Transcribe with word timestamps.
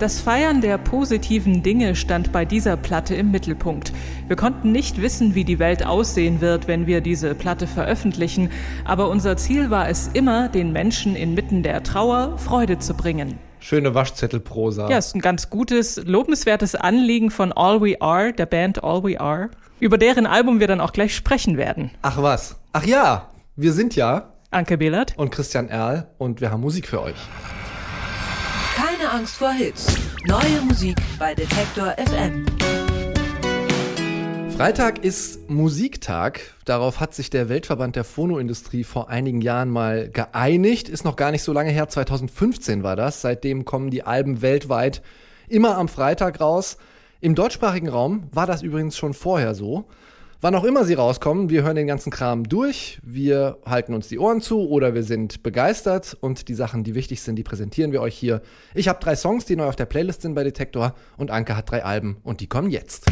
Das 0.00 0.18
Feiern 0.18 0.62
der 0.62 0.78
positiven 0.78 1.62
Dinge 1.62 1.94
stand 1.94 2.32
bei 2.32 2.46
dieser 2.46 2.78
Platte 2.78 3.14
im 3.14 3.30
Mittelpunkt. 3.30 3.92
Wir 4.28 4.36
konnten 4.36 4.72
nicht 4.72 5.02
wissen, 5.02 5.34
wie 5.34 5.44
die 5.44 5.58
Welt 5.58 5.84
aussehen 5.84 6.40
wird, 6.40 6.68
wenn 6.68 6.86
wir 6.86 7.02
diese 7.02 7.34
Platte 7.34 7.66
veröffentlichen, 7.66 8.48
aber 8.86 9.10
unser 9.10 9.36
Ziel 9.36 9.68
war 9.68 9.90
es 9.90 10.08
immer, 10.14 10.48
den 10.48 10.72
Menschen 10.72 11.16
inmitten 11.16 11.62
der 11.62 11.82
Trauer 11.82 12.38
Freude 12.38 12.78
zu 12.78 12.94
bringen. 12.94 13.38
Schöne 13.58 13.94
Waschzettelprosa. 13.94 14.88
Ja, 14.88 14.96
ist 14.96 15.14
ein 15.14 15.20
ganz 15.20 15.50
gutes, 15.50 16.02
lobenswertes 16.02 16.76
Anliegen 16.76 17.30
von 17.30 17.52
All 17.52 17.82
We 17.82 18.00
Are, 18.00 18.32
der 18.32 18.46
Band 18.46 18.82
All 18.82 19.04
We 19.04 19.20
Are, 19.20 19.50
über 19.80 19.98
deren 19.98 20.24
Album 20.24 20.60
wir 20.60 20.66
dann 20.66 20.80
auch 20.80 20.94
gleich 20.94 21.14
sprechen 21.14 21.58
werden. 21.58 21.90
Ach 22.00 22.22
was. 22.22 22.56
Ach 22.72 22.86
ja, 22.86 23.28
wir 23.54 23.74
sind 23.74 23.96
ja 23.96 24.32
Anke 24.50 24.78
Behlert 24.78 25.12
und 25.18 25.30
Christian 25.30 25.68
Erl 25.68 26.08
und 26.16 26.40
wir 26.40 26.50
haben 26.50 26.62
Musik 26.62 26.88
für 26.88 27.02
euch. 27.02 27.16
Angst 29.10 29.38
vor 29.38 29.50
Hits. 29.50 29.92
Neue 30.24 30.60
Musik 30.68 30.96
bei 31.18 31.34
Detektor 31.34 31.96
FM. 31.98 32.46
Freitag 34.56 35.04
ist 35.04 35.50
Musiktag. 35.50 36.54
Darauf 36.64 37.00
hat 37.00 37.12
sich 37.12 37.28
der 37.28 37.48
Weltverband 37.48 37.96
der 37.96 38.04
Phonoindustrie 38.04 38.84
vor 38.84 39.08
einigen 39.08 39.40
Jahren 39.40 39.68
mal 39.68 40.08
geeinigt. 40.08 40.88
Ist 40.88 41.04
noch 41.04 41.16
gar 41.16 41.32
nicht 41.32 41.42
so 41.42 41.52
lange 41.52 41.70
her, 41.70 41.88
2015 41.88 42.84
war 42.84 42.94
das. 42.94 43.20
Seitdem 43.20 43.64
kommen 43.64 43.90
die 43.90 44.04
Alben 44.04 44.42
weltweit 44.42 45.02
immer 45.48 45.76
am 45.76 45.88
Freitag 45.88 46.40
raus. 46.40 46.76
Im 47.20 47.34
deutschsprachigen 47.34 47.88
Raum 47.88 48.28
war 48.30 48.46
das 48.46 48.62
übrigens 48.62 48.96
schon 48.96 49.14
vorher 49.14 49.56
so. 49.56 49.86
Wann 50.42 50.54
auch 50.54 50.64
immer 50.64 50.86
sie 50.86 50.94
rauskommen, 50.94 51.50
wir 51.50 51.64
hören 51.64 51.76
den 51.76 51.86
ganzen 51.86 52.10
Kram 52.10 52.44
durch, 52.44 52.98
wir 53.02 53.58
halten 53.66 53.92
uns 53.92 54.08
die 54.08 54.18
Ohren 54.18 54.40
zu 54.40 54.70
oder 54.70 54.94
wir 54.94 55.02
sind 55.02 55.42
begeistert 55.42 56.16
und 56.18 56.48
die 56.48 56.54
Sachen, 56.54 56.82
die 56.82 56.94
wichtig 56.94 57.20
sind, 57.20 57.36
die 57.36 57.42
präsentieren 57.42 57.92
wir 57.92 58.00
euch 58.00 58.16
hier. 58.16 58.40
Ich 58.72 58.88
habe 58.88 58.98
drei 59.00 59.16
Songs, 59.16 59.44
die 59.44 59.54
neu 59.54 59.66
auf 59.66 59.76
der 59.76 59.84
Playlist 59.84 60.22
sind 60.22 60.32
bei 60.32 60.42
Detektor 60.42 60.94
und 61.18 61.30
Anke 61.30 61.58
hat 61.58 61.70
drei 61.70 61.84
Alben 61.84 62.16
und 62.22 62.40
die 62.40 62.46
kommen 62.46 62.70
jetzt. 62.70 63.04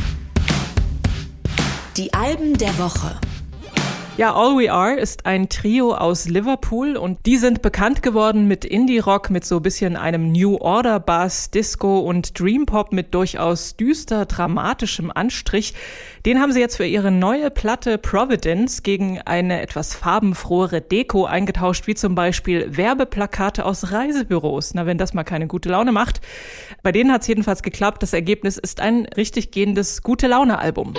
Die 1.98 2.14
Alben 2.14 2.56
der 2.56 2.78
Woche. 2.78 3.20
Ja, 4.18 4.34
All 4.34 4.58
We 4.58 4.72
Are 4.72 4.96
ist 4.96 5.26
ein 5.26 5.48
Trio 5.48 5.94
aus 5.94 6.28
Liverpool 6.28 6.96
und 6.96 7.24
die 7.24 7.36
sind 7.36 7.62
bekannt 7.62 8.02
geworden 8.02 8.48
mit 8.48 8.64
Indie-Rock, 8.64 9.30
mit 9.30 9.44
so 9.44 9.58
ein 9.58 9.62
bisschen 9.62 9.94
einem 9.94 10.32
New 10.32 10.56
Order 10.56 10.98
Bass, 10.98 11.52
Disco 11.52 12.00
und 12.00 12.36
Dream 12.36 12.66
Pop 12.66 12.92
mit 12.92 13.14
durchaus 13.14 13.76
düster, 13.76 14.26
dramatischem 14.26 15.12
Anstrich. 15.14 15.72
Den 16.26 16.40
haben 16.40 16.50
sie 16.50 16.58
jetzt 16.58 16.78
für 16.78 16.84
ihre 16.84 17.12
neue 17.12 17.48
Platte 17.52 17.96
Providence 17.96 18.82
gegen 18.82 19.20
eine 19.20 19.62
etwas 19.62 19.94
farbenfrohere 19.94 20.80
Deko 20.80 21.26
eingetauscht, 21.26 21.86
wie 21.86 21.94
zum 21.94 22.16
Beispiel 22.16 22.76
Werbeplakate 22.76 23.64
aus 23.64 23.92
Reisebüros. 23.92 24.74
Na, 24.74 24.84
wenn 24.84 24.98
das 24.98 25.14
mal 25.14 25.22
keine 25.22 25.46
gute 25.46 25.68
Laune 25.68 25.92
macht. 25.92 26.20
Bei 26.82 26.90
denen 26.90 27.12
hat 27.12 27.22
es 27.22 27.28
jedenfalls 27.28 27.62
geklappt. 27.62 28.02
Das 28.02 28.14
Ergebnis 28.14 28.58
ist 28.58 28.80
ein 28.80 29.06
richtig 29.16 29.52
gehendes 29.52 30.02
Gute-Laune-Album. 30.02 30.94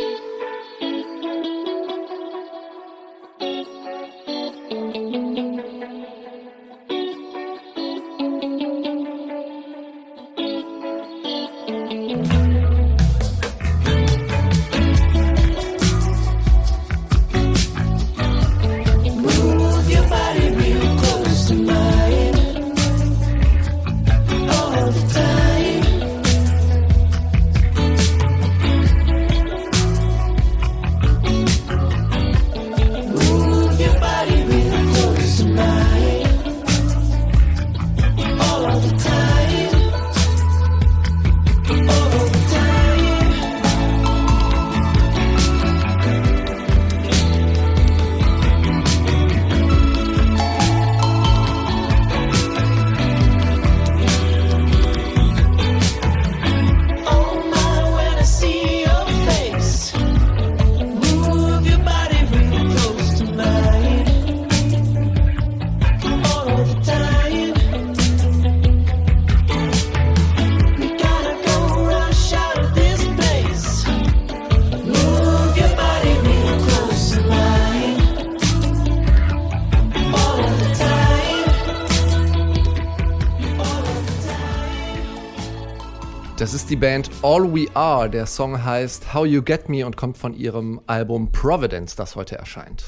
Das 86.49 86.55
ist 86.55 86.71
die 86.71 86.77
Band 86.77 87.11
All 87.21 87.53
We 87.53 87.67
Are. 87.75 88.09
Der 88.09 88.25
Song 88.25 88.65
heißt 88.65 89.13
How 89.13 89.23
You 89.27 89.43
Get 89.43 89.69
Me 89.69 89.85
und 89.85 89.95
kommt 89.95 90.17
von 90.17 90.33
ihrem 90.33 90.81
Album 90.87 91.31
Providence, 91.31 91.95
das 91.95 92.15
heute 92.15 92.39
erscheint. 92.39 92.83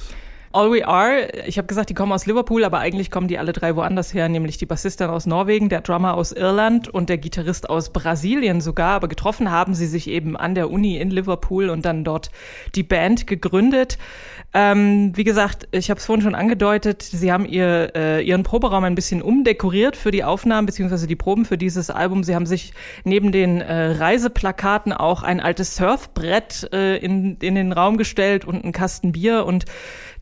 All 0.53 0.71
We 0.71 0.85
Are, 0.85 1.29
ich 1.45 1.57
habe 1.57 1.67
gesagt, 1.67 1.89
die 1.89 1.93
kommen 1.93 2.11
aus 2.11 2.25
Liverpool, 2.25 2.65
aber 2.65 2.79
eigentlich 2.79 3.09
kommen 3.09 3.27
die 3.27 3.37
alle 3.37 3.53
drei 3.53 3.75
woanders 3.75 4.13
her, 4.13 4.27
nämlich 4.27 4.57
die 4.57 4.65
Bassistin 4.65 5.07
aus 5.07 5.25
Norwegen, 5.25 5.69
der 5.69 5.81
Drummer 5.81 6.15
aus 6.15 6.33
Irland 6.33 6.89
und 6.89 7.09
der 7.09 7.17
Gitarrist 7.17 7.69
aus 7.69 7.91
Brasilien 7.91 8.59
sogar. 8.59 8.91
Aber 8.91 9.07
getroffen 9.07 9.49
haben 9.49 9.73
sie 9.73 9.87
sich 9.87 10.09
eben 10.09 10.35
an 10.35 10.53
der 10.53 10.69
Uni 10.69 10.97
in 10.97 11.09
Liverpool 11.09 11.69
und 11.69 11.85
dann 11.85 12.03
dort 12.03 12.31
die 12.75 12.83
Band 12.83 13.27
gegründet. 13.27 13.97
Ähm, 14.53 15.13
wie 15.15 15.23
gesagt, 15.23 15.69
ich 15.71 15.89
habe 15.89 15.99
es 15.99 16.05
vorhin 16.05 16.21
schon 16.21 16.35
angedeutet, 16.35 17.01
sie 17.01 17.31
haben 17.31 17.45
ihr, 17.45 17.93
äh, 17.95 18.21
ihren 18.21 18.43
Proberaum 18.43 18.83
ein 18.83 18.95
bisschen 18.95 19.21
umdekoriert 19.21 19.95
für 19.95 20.11
die 20.11 20.25
Aufnahmen 20.25 20.65
beziehungsweise 20.65 21.07
die 21.07 21.15
Proben 21.15 21.45
für 21.45 21.57
dieses 21.57 21.89
Album. 21.89 22.25
Sie 22.25 22.35
haben 22.35 22.45
sich 22.45 22.73
neben 23.05 23.31
den 23.31 23.61
äh, 23.61 23.91
Reiseplakaten 23.91 24.91
auch 24.91 25.23
ein 25.23 25.39
altes 25.39 25.77
Surfbrett 25.77 26.69
äh, 26.73 26.97
in, 26.97 27.37
in 27.37 27.55
den 27.55 27.71
Raum 27.71 27.95
gestellt 27.95 28.43
und 28.43 28.63
einen 28.63 28.73
Kasten 28.73 29.13
Bier 29.13 29.45
und 29.45 29.63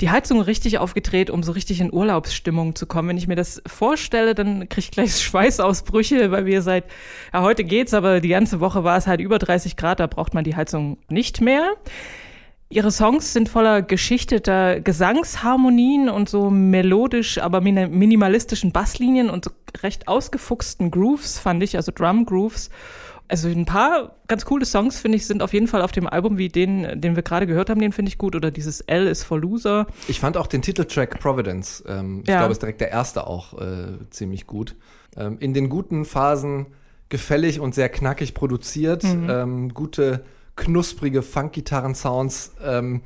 die 0.02 0.10
Heizung 0.10 0.42
richtig 0.42 0.78
aufgedreht, 0.78 1.30
um 1.30 1.44
so 1.44 1.52
richtig 1.52 1.82
in 1.82 1.92
Urlaubsstimmung 1.92 2.76
zu 2.76 2.86
kommen. 2.86 3.10
Wenn 3.10 3.18
ich 3.18 3.28
mir 3.28 3.36
das 3.36 3.62
vorstelle, 3.68 4.34
dann 4.34 4.70
kriege 4.70 4.80
ich 4.80 4.92
gleich 4.92 5.16
Schweißausbrüche, 5.22 6.32
weil 6.32 6.46
wir 6.46 6.62
seit, 6.62 6.86
ja, 7.34 7.42
heute 7.42 7.64
geht's, 7.64 7.94
aber 7.94 8.22
die 8.22 8.30
ganze 8.30 8.60
Woche 8.60 8.84
war 8.84 8.98
es 8.98 9.08
halt 9.08 9.20
über 9.20 9.40
30 9.40 9.76
Grad, 9.76 10.00
da 10.00 10.08
braucht 10.08 10.34
man 10.34 10.44
die 10.44 10.56
Heizung 10.56 10.98
nicht 11.10 11.42
mehr. 11.42 11.74
Ihre 12.72 12.92
Songs 12.92 13.34
sind 13.34 13.50
voller 13.50 13.82
geschichteter 13.82 14.80
Gesangsharmonien 14.80 16.08
und 16.08 16.30
so 16.30 16.52
melodisch, 16.52 17.40
aber 17.40 17.62
minimalistischen 17.62 18.72
Basslinien 18.72 19.32
und 19.32 19.46
so 19.46 19.52
recht 19.82 20.08
ausgefuchsten 20.08 20.92
Grooves, 20.92 21.40
fand 21.40 21.64
ich, 21.64 21.76
also 21.78 21.92
Drum 21.94 22.26
Grooves. 22.26 22.70
Also 23.30 23.48
ein 23.48 23.66
paar 23.66 24.16
ganz 24.28 24.44
coole 24.44 24.66
Songs, 24.66 25.00
finde 25.00 25.16
ich, 25.18 25.28
sind 25.28 25.44
auf 25.44 25.54
jeden 25.54 25.68
Fall 25.68 25.84
auf 25.84 25.92
dem 25.92 26.08
Album, 26.08 26.38
wie 26.40 26.50
den, 26.50 27.00
den 27.00 27.16
wir 27.16 27.22
gerade 27.22 27.46
gehört 27.46 27.70
haben, 27.70 27.80
den 27.80 27.92
finde 27.92 28.10
ich 28.10 28.18
gut. 28.18 28.36
Oder 28.36 28.50
dieses 28.50 28.82
L 28.82 29.08
is 29.08 29.24
for 29.24 29.40
Loser. 29.40 29.86
Ich 30.08 30.20
fand 30.20 30.36
auch 30.36 30.48
den 30.48 30.64
Titeltrack 30.64 31.20
Providence, 31.20 31.84
ähm, 31.88 32.22
ich 32.24 32.30
ja. 32.30 32.40
glaube, 32.40 32.52
ist 32.52 32.62
direkt 32.62 32.82
der 32.82 32.90
erste 32.90 33.28
auch 33.28 33.54
äh, 33.62 34.00
ziemlich 34.10 34.48
gut. 34.48 34.76
Ähm, 35.16 35.38
in 35.40 35.54
den 35.54 35.70
guten 35.70 36.06
Phasen 36.06 36.68
gefällig 37.10 37.60
und 37.60 37.76
sehr 37.76 37.90
knackig 37.90 38.34
produziert, 38.34 39.04
mhm. 39.04 39.30
ähm, 39.30 39.74
gute 39.74 40.26
knusprige 40.56 41.22
Funk-Gitarren-Sounds. 41.22 42.54
Ähm, 42.64 43.02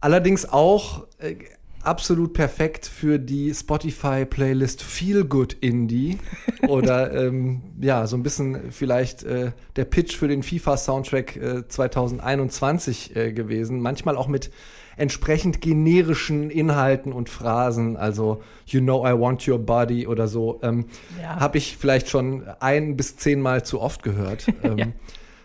allerdings 0.00 0.48
auch 0.48 1.06
äh, 1.18 1.36
absolut 1.82 2.32
perfekt 2.32 2.86
für 2.86 3.18
die 3.18 3.52
Spotify-Playlist 3.52 4.82
Feel 4.82 5.24
Good 5.24 5.54
Indie. 5.60 6.18
Oder 6.68 7.12
ähm, 7.14 7.62
ja, 7.80 8.06
so 8.06 8.16
ein 8.16 8.22
bisschen 8.22 8.70
vielleicht 8.70 9.22
äh, 9.24 9.52
der 9.76 9.84
Pitch 9.84 10.16
für 10.16 10.28
den 10.28 10.42
FIFA-Soundtrack 10.42 11.36
äh, 11.36 11.68
2021 11.68 13.16
äh, 13.16 13.32
gewesen. 13.32 13.80
Manchmal 13.80 14.16
auch 14.16 14.28
mit 14.28 14.50
entsprechend 14.96 15.60
generischen 15.60 16.50
Inhalten 16.50 17.12
und 17.12 17.28
Phrasen, 17.28 17.96
also 17.96 18.42
You 18.66 18.80
know 18.80 19.06
I 19.06 19.18
want 19.18 19.46
your 19.48 19.58
body 19.58 20.06
oder 20.06 20.28
so, 20.28 20.60
ähm, 20.62 20.86
ja. 21.20 21.40
habe 21.40 21.58
ich 21.58 21.76
vielleicht 21.76 22.08
schon 22.08 22.44
ein 22.60 22.96
bis 22.96 23.16
zehnmal 23.16 23.64
zu 23.64 23.80
oft 23.80 24.02
gehört. 24.02 24.46
Ähm, 24.62 24.78
ja. 24.78 24.86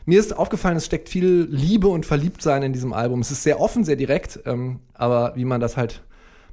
Mir 0.06 0.20
ist 0.20 0.38
aufgefallen, 0.38 0.78
es 0.78 0.86
steckt 0.86 1.10
viel 1.10 1.48
Liebe 1.50 1.88
und 1.88 2.06
Verliebtsein 2.06 2.62
in 2.62 2.72
diesem 2.72 2.94
Album. 2.94 3.22
Es 3.22 3.32
ist 3.32 3.42
sehr 3.42 3.60
offen, 3.60 3.84
sehr 3.84 3.96
direkt, 3.96 4.40
ähm, 4.46 4.80
aber 4.94 5.34
wie 5.36 5.44
man 5.44 5.60
das 5.60 5.76
halt 5.76 6.04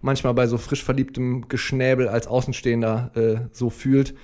manchmal 0.04 0.34
bei 0.34 0.46
so 0.46 0.58
frisch 0.58 0.84
verliebtem 0.84 1.48
Geschnäbel 1.48 2.08
als 2.08 2.26
Außenstehender 2.26 3.10
äh, 3.14 3.36
so 3.52 3.70
fühlt. 3.70 4.14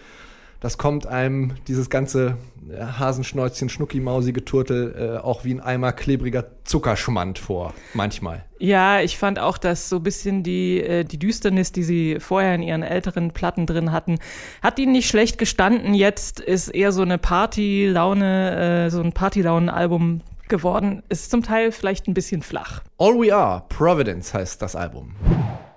das 0.61 0.77
kommt 0.77 1.07
einem 1.07 1.55
dieses 1.69 1.89
ganze 1.89 2.37
äh, 2.71 2.85
Hasenschnäuzchen, 2.85 3.71
Schnucki-Mausi 3.71 4.35
Turtel 4.35 5.17
äh, 5.17 5.19
auch 5.19 5.45
wie 5.45 5.55
ein 5.55 5.61
Eimer 5.61 5.93
klebriger 5.93 6.45
Zuckerschmand 6.65 7.39
vor, 7.39 7.73
manchmal. 7.95 8.45
Ja, 8.59 9.01
ich 9.01 9.17
fand 9.17 9.39
auch, 9.39 9.57
dass 9.57 9.89
so 9.89 9.97
ein 9.97 10.03
bisschen 10.03 10.43
die, 10.43 10.83
äh, 10.83 11.05
die 11.05 11.19
Düsternis, 11.19 11.73
die 11.73 11.83
sie 11.83 12.21
vorher 12.21 12.55
in 12.55 12.63
ihren 12.63 12.83
älteren 12.83 13.31
Platten 13.33 13.65
drin 13.65 13.91
hatten, 13.91 14.19
hat 14.63 14.79
ihnen 14.79 14.93
nicht 14.93 15.09
schlecht 15.09 15.39
gestanden. 15.39 15.95
Jetzt 15.95 16.41
ist 16.41 16.69
eher 16.69 16.93
so 16.93 17.01
eine 17.01 17.17
Party-Laune, 17.17 18.85
äh, 18.85 18.91
so 18.91 19.01
ein 19.01 19.13
Party-Launen-Album 19.13 20.21
geworden. 20.51 21.03
Ist 21.09 21.31
zum 21.31 21.43
Teil 21.43 21.73
vielleicht 21.73 22.07
ein 22.07 22.13
bisschen 22.13 22.43
flach. 22.43 22.83
All 22.99 23.15
We 23.15 23.35
Are, 23.35 23.65
Providence 23.71 24.35
heißt 24.35 24.61
das 24.61 24.77
Album. 24.77 25.15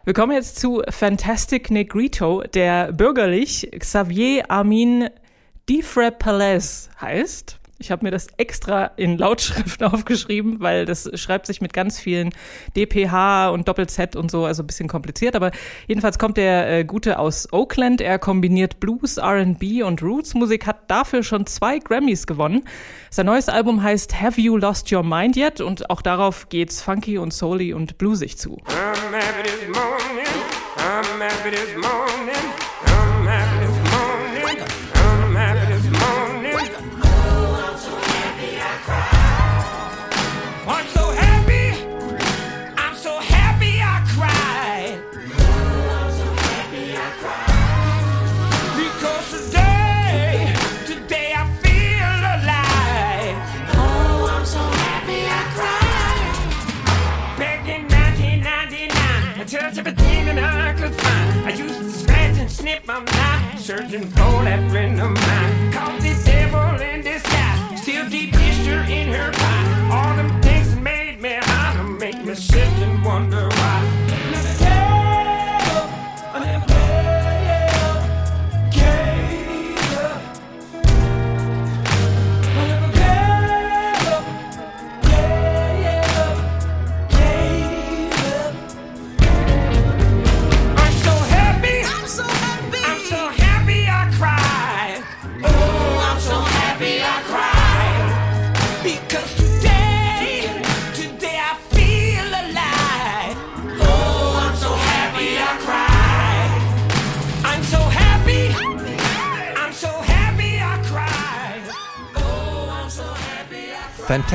Wir 0.06 0.14
kommen 0.14 0.34
jetzt 0.34 0.60
zu 0.60 0.82
Fantastic 0.90 1.72
Negrito, 1.72 2.44
der 2.54 2.92
bürgerlich 2.92 3.70
Xavier 3.80 4.52
Armin 4.52 5.08
Difrapalez 5.70 6.90
heißt. 7.00 7.62
Ich 7.84 7.92
habe 7.92 8.06
mir 8.06 8.12
das 8.12 8.28
extra 8.38 8.86
in 8.96 9.18
Lautschrift 9.18 9.84
aufgeschrieben, 9.84 10.62
weil 10.62 10.86
das 10.86 11.10
schreibt 11.16 11.48
sich 11.48 11.60
mit 11.60 11.74
ganz 11.74 12.00
vielen 12.00 12.30
DPH 12.78 13.50
und 13.50 13.68
Doppel-Z 13.68 14.16
und 14.16 14.32
so, 14.32 14.46
also 14.46 14.64
ein 14.64 14.68
bisschen 14.68 14.88
kompliziert. 14.88 15.36
Aber 15.36 15.52
jedenfalls 15.88 16.18
kommt 16.18 16.38
der 16.38 16.70
äh, 16.70 16.86
Gute 16.86 17.20
aus 17.20 17.52
Oakland. 17.52 18.00
Er 18.00 18.20
kombiniert 18.20 18.80
Blues, 18.80 19.20
RB 19.20 19.84
und 19.84 20.02
Roots-Musik, 20.02 20.66
hat 20.66 20.90
dafür 20.90 21.24
schon 21.24 21.46
zwei 21.46 21.80
Grammys 21.80 22.26
gewonnen. 22.26 22.64
Sein 23.10 23.26
neues 23.26 23.50
Album 23.50 23.84
heißt 23.84 24.22
Have 24.22 24.40
You 24.40 24.56
Lost 24.56 24.92
Your 24.92 25.04
Mind 25.04 25.36
Yet? 25.36 25.60
Und 25.60 25.90
auch 25.90 26.02
darauf 26.02 26.48
geht's 26.48 26.82
funky 26.82 27.18
und 27.18 27.34
souly 27.34 27.74
und 27.74 27.98
bluesig 27.98 28.38
zu. 28.38 28.62
I'm 31.46 31.52
happy 31.52 31.74
this 31.74 31.76
morning. 31.76 32.63
surgeon 63.64 64.12
Paul 64.12 64.46
at 64.46 64.60
Renham. 64.72 65.23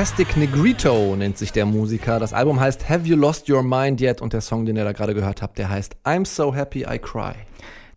Fantastic 0.08 0.38
Negrito 0.38 1.14
nennt 1.16 1.36
sich 1.36 1.52
der 1.52 1.66
Musiker. 1.66 2.18
Das 2.18 2.32
Album 2.32 2.58
heißt 2.58 2.88
Have 2.88 3.06
You 3.06 3.14
Lost 3.14 3.50
Your 3.50 3.62
Mind 3.62 4.00
Yet? 4.00 4.22
Und 4.22 4.32
der 4.32 4.40
Song, 4.40 4.64
den 4.64 4.74
ihr 4.74 4.84
da 4.84 4.92
gerade 4.92 5.12
gehört 5.12 5.42
habt, 5.42 5.58
der 5.58 5.68
heißt 5.68 5.96
I'm 6.02 6.24
So 6.24 6.54
Happy 6.54 6.86
I 6.88 6.98
Cry. 6.98 7.34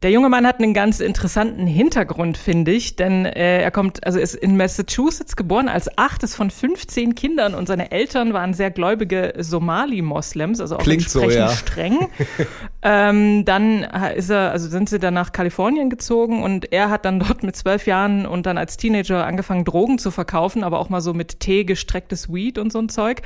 Der 0.03 0.09
junge 0.09 0.29
Mann 0.29 0.47
hat 0.47 0.57
einen 0.57 0.73
ganz 0.73 0.99
interessanten 0.99 1.67
Hintergrund, 1.67 2.35
finde 2.35 2.71
ich, 2.71 2.95
denn 2.95 3.27
äh, 3.27 3.61
er 3.61 3.69
kommt, 3.69 4.03
also 4.03 4.17
ist 4.17 4.33
in 4.33 4.57
Massachusetts 4.57 5.35
geboren 5.35 5.67
als 5.67 5.95
achtes 5.95 6.33
von 6.33 6.49
15 6.49 7.13
Kindern 7.13 7.53
und 7.53 7.67
seine 7.67 7.91
Eltern 7.91 8.33
waren 8.33 8.55
sehr 8.55 8.71
gläubige 8.71 9.33
Somali-Moslems, 9.37 10.59
also 10.59 10.77
auch 10.77 10.81
Klingt 10.81 11.03
entsprechend 11.03 11.33
so, 11.33 11.37
ja. 11.37 11.49
streng. 11.49 12.07
ähm, 12.81 13.45
dann 13.45 13.83
ist 14.15 14.31
er, 14.31 14.49
also 14.49 14.69
sind 14.69 14.89
sie 14.89 14.97
dann 14.97 15.13
nach 15.13 15.33
Kalifornien 15.33 15.91
gezogen 15.91 16.41
und 16.41 16.71
er 16.71 16.89
hat 16.89 17.05
dann 17.05 17.19
dort 17.19 17.43
mit 17.43 17.55
zwölf 17.55 17.85
Jahren 17.85 18.25
und 18.25 18.47
dann 18.47 18.57
als 18.57 18.77
Teenager 18.77 19.27
angefangen, 19.27 19.65
Drogen 19.65 19.99
zu 19.99 20.09
verkaufen, 20.09 20.63
aber 20.63 20.79
auch 20.79 20.89
mal 20.89 21.01
so 21.01 21.13
mit 21.13 21.41
Tee 21.41 21.63
gestrecktes 21.63 22.33
Weed 22.33 22.57
und 22.57 22.71
so 22.71 22.79
ein 22.79 22.89
Zeug. 22.89 23.21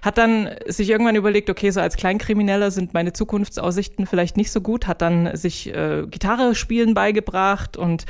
Hat 0.00 0.16
dann 0.16 0.48
sich 0.68 0.90
irgendwann 0.90 1.16
überlegt, 1.16 1.50
okay, 1.50 1.70
so 1.70 1.80
als 1.80 1.96
Kleinkrimineller 1.96 2.70
sind 2.70 2.94
meine 2.94 3.12
Zukunftsaussichten 3.12 4.06
vielleicht 4.06 4.36
nicht 4.36 4.52
so 4.52 4.60
gut, 4.60 4.86
hat 4.86 5.02
dann 5.02 5.36
sich 5.36 5.74
äh, 5.74 6.04
Gitarre 6.20 6.54
spielen 6.54 6.92
beigebracht 6.92 7.78
und 7.78 8.04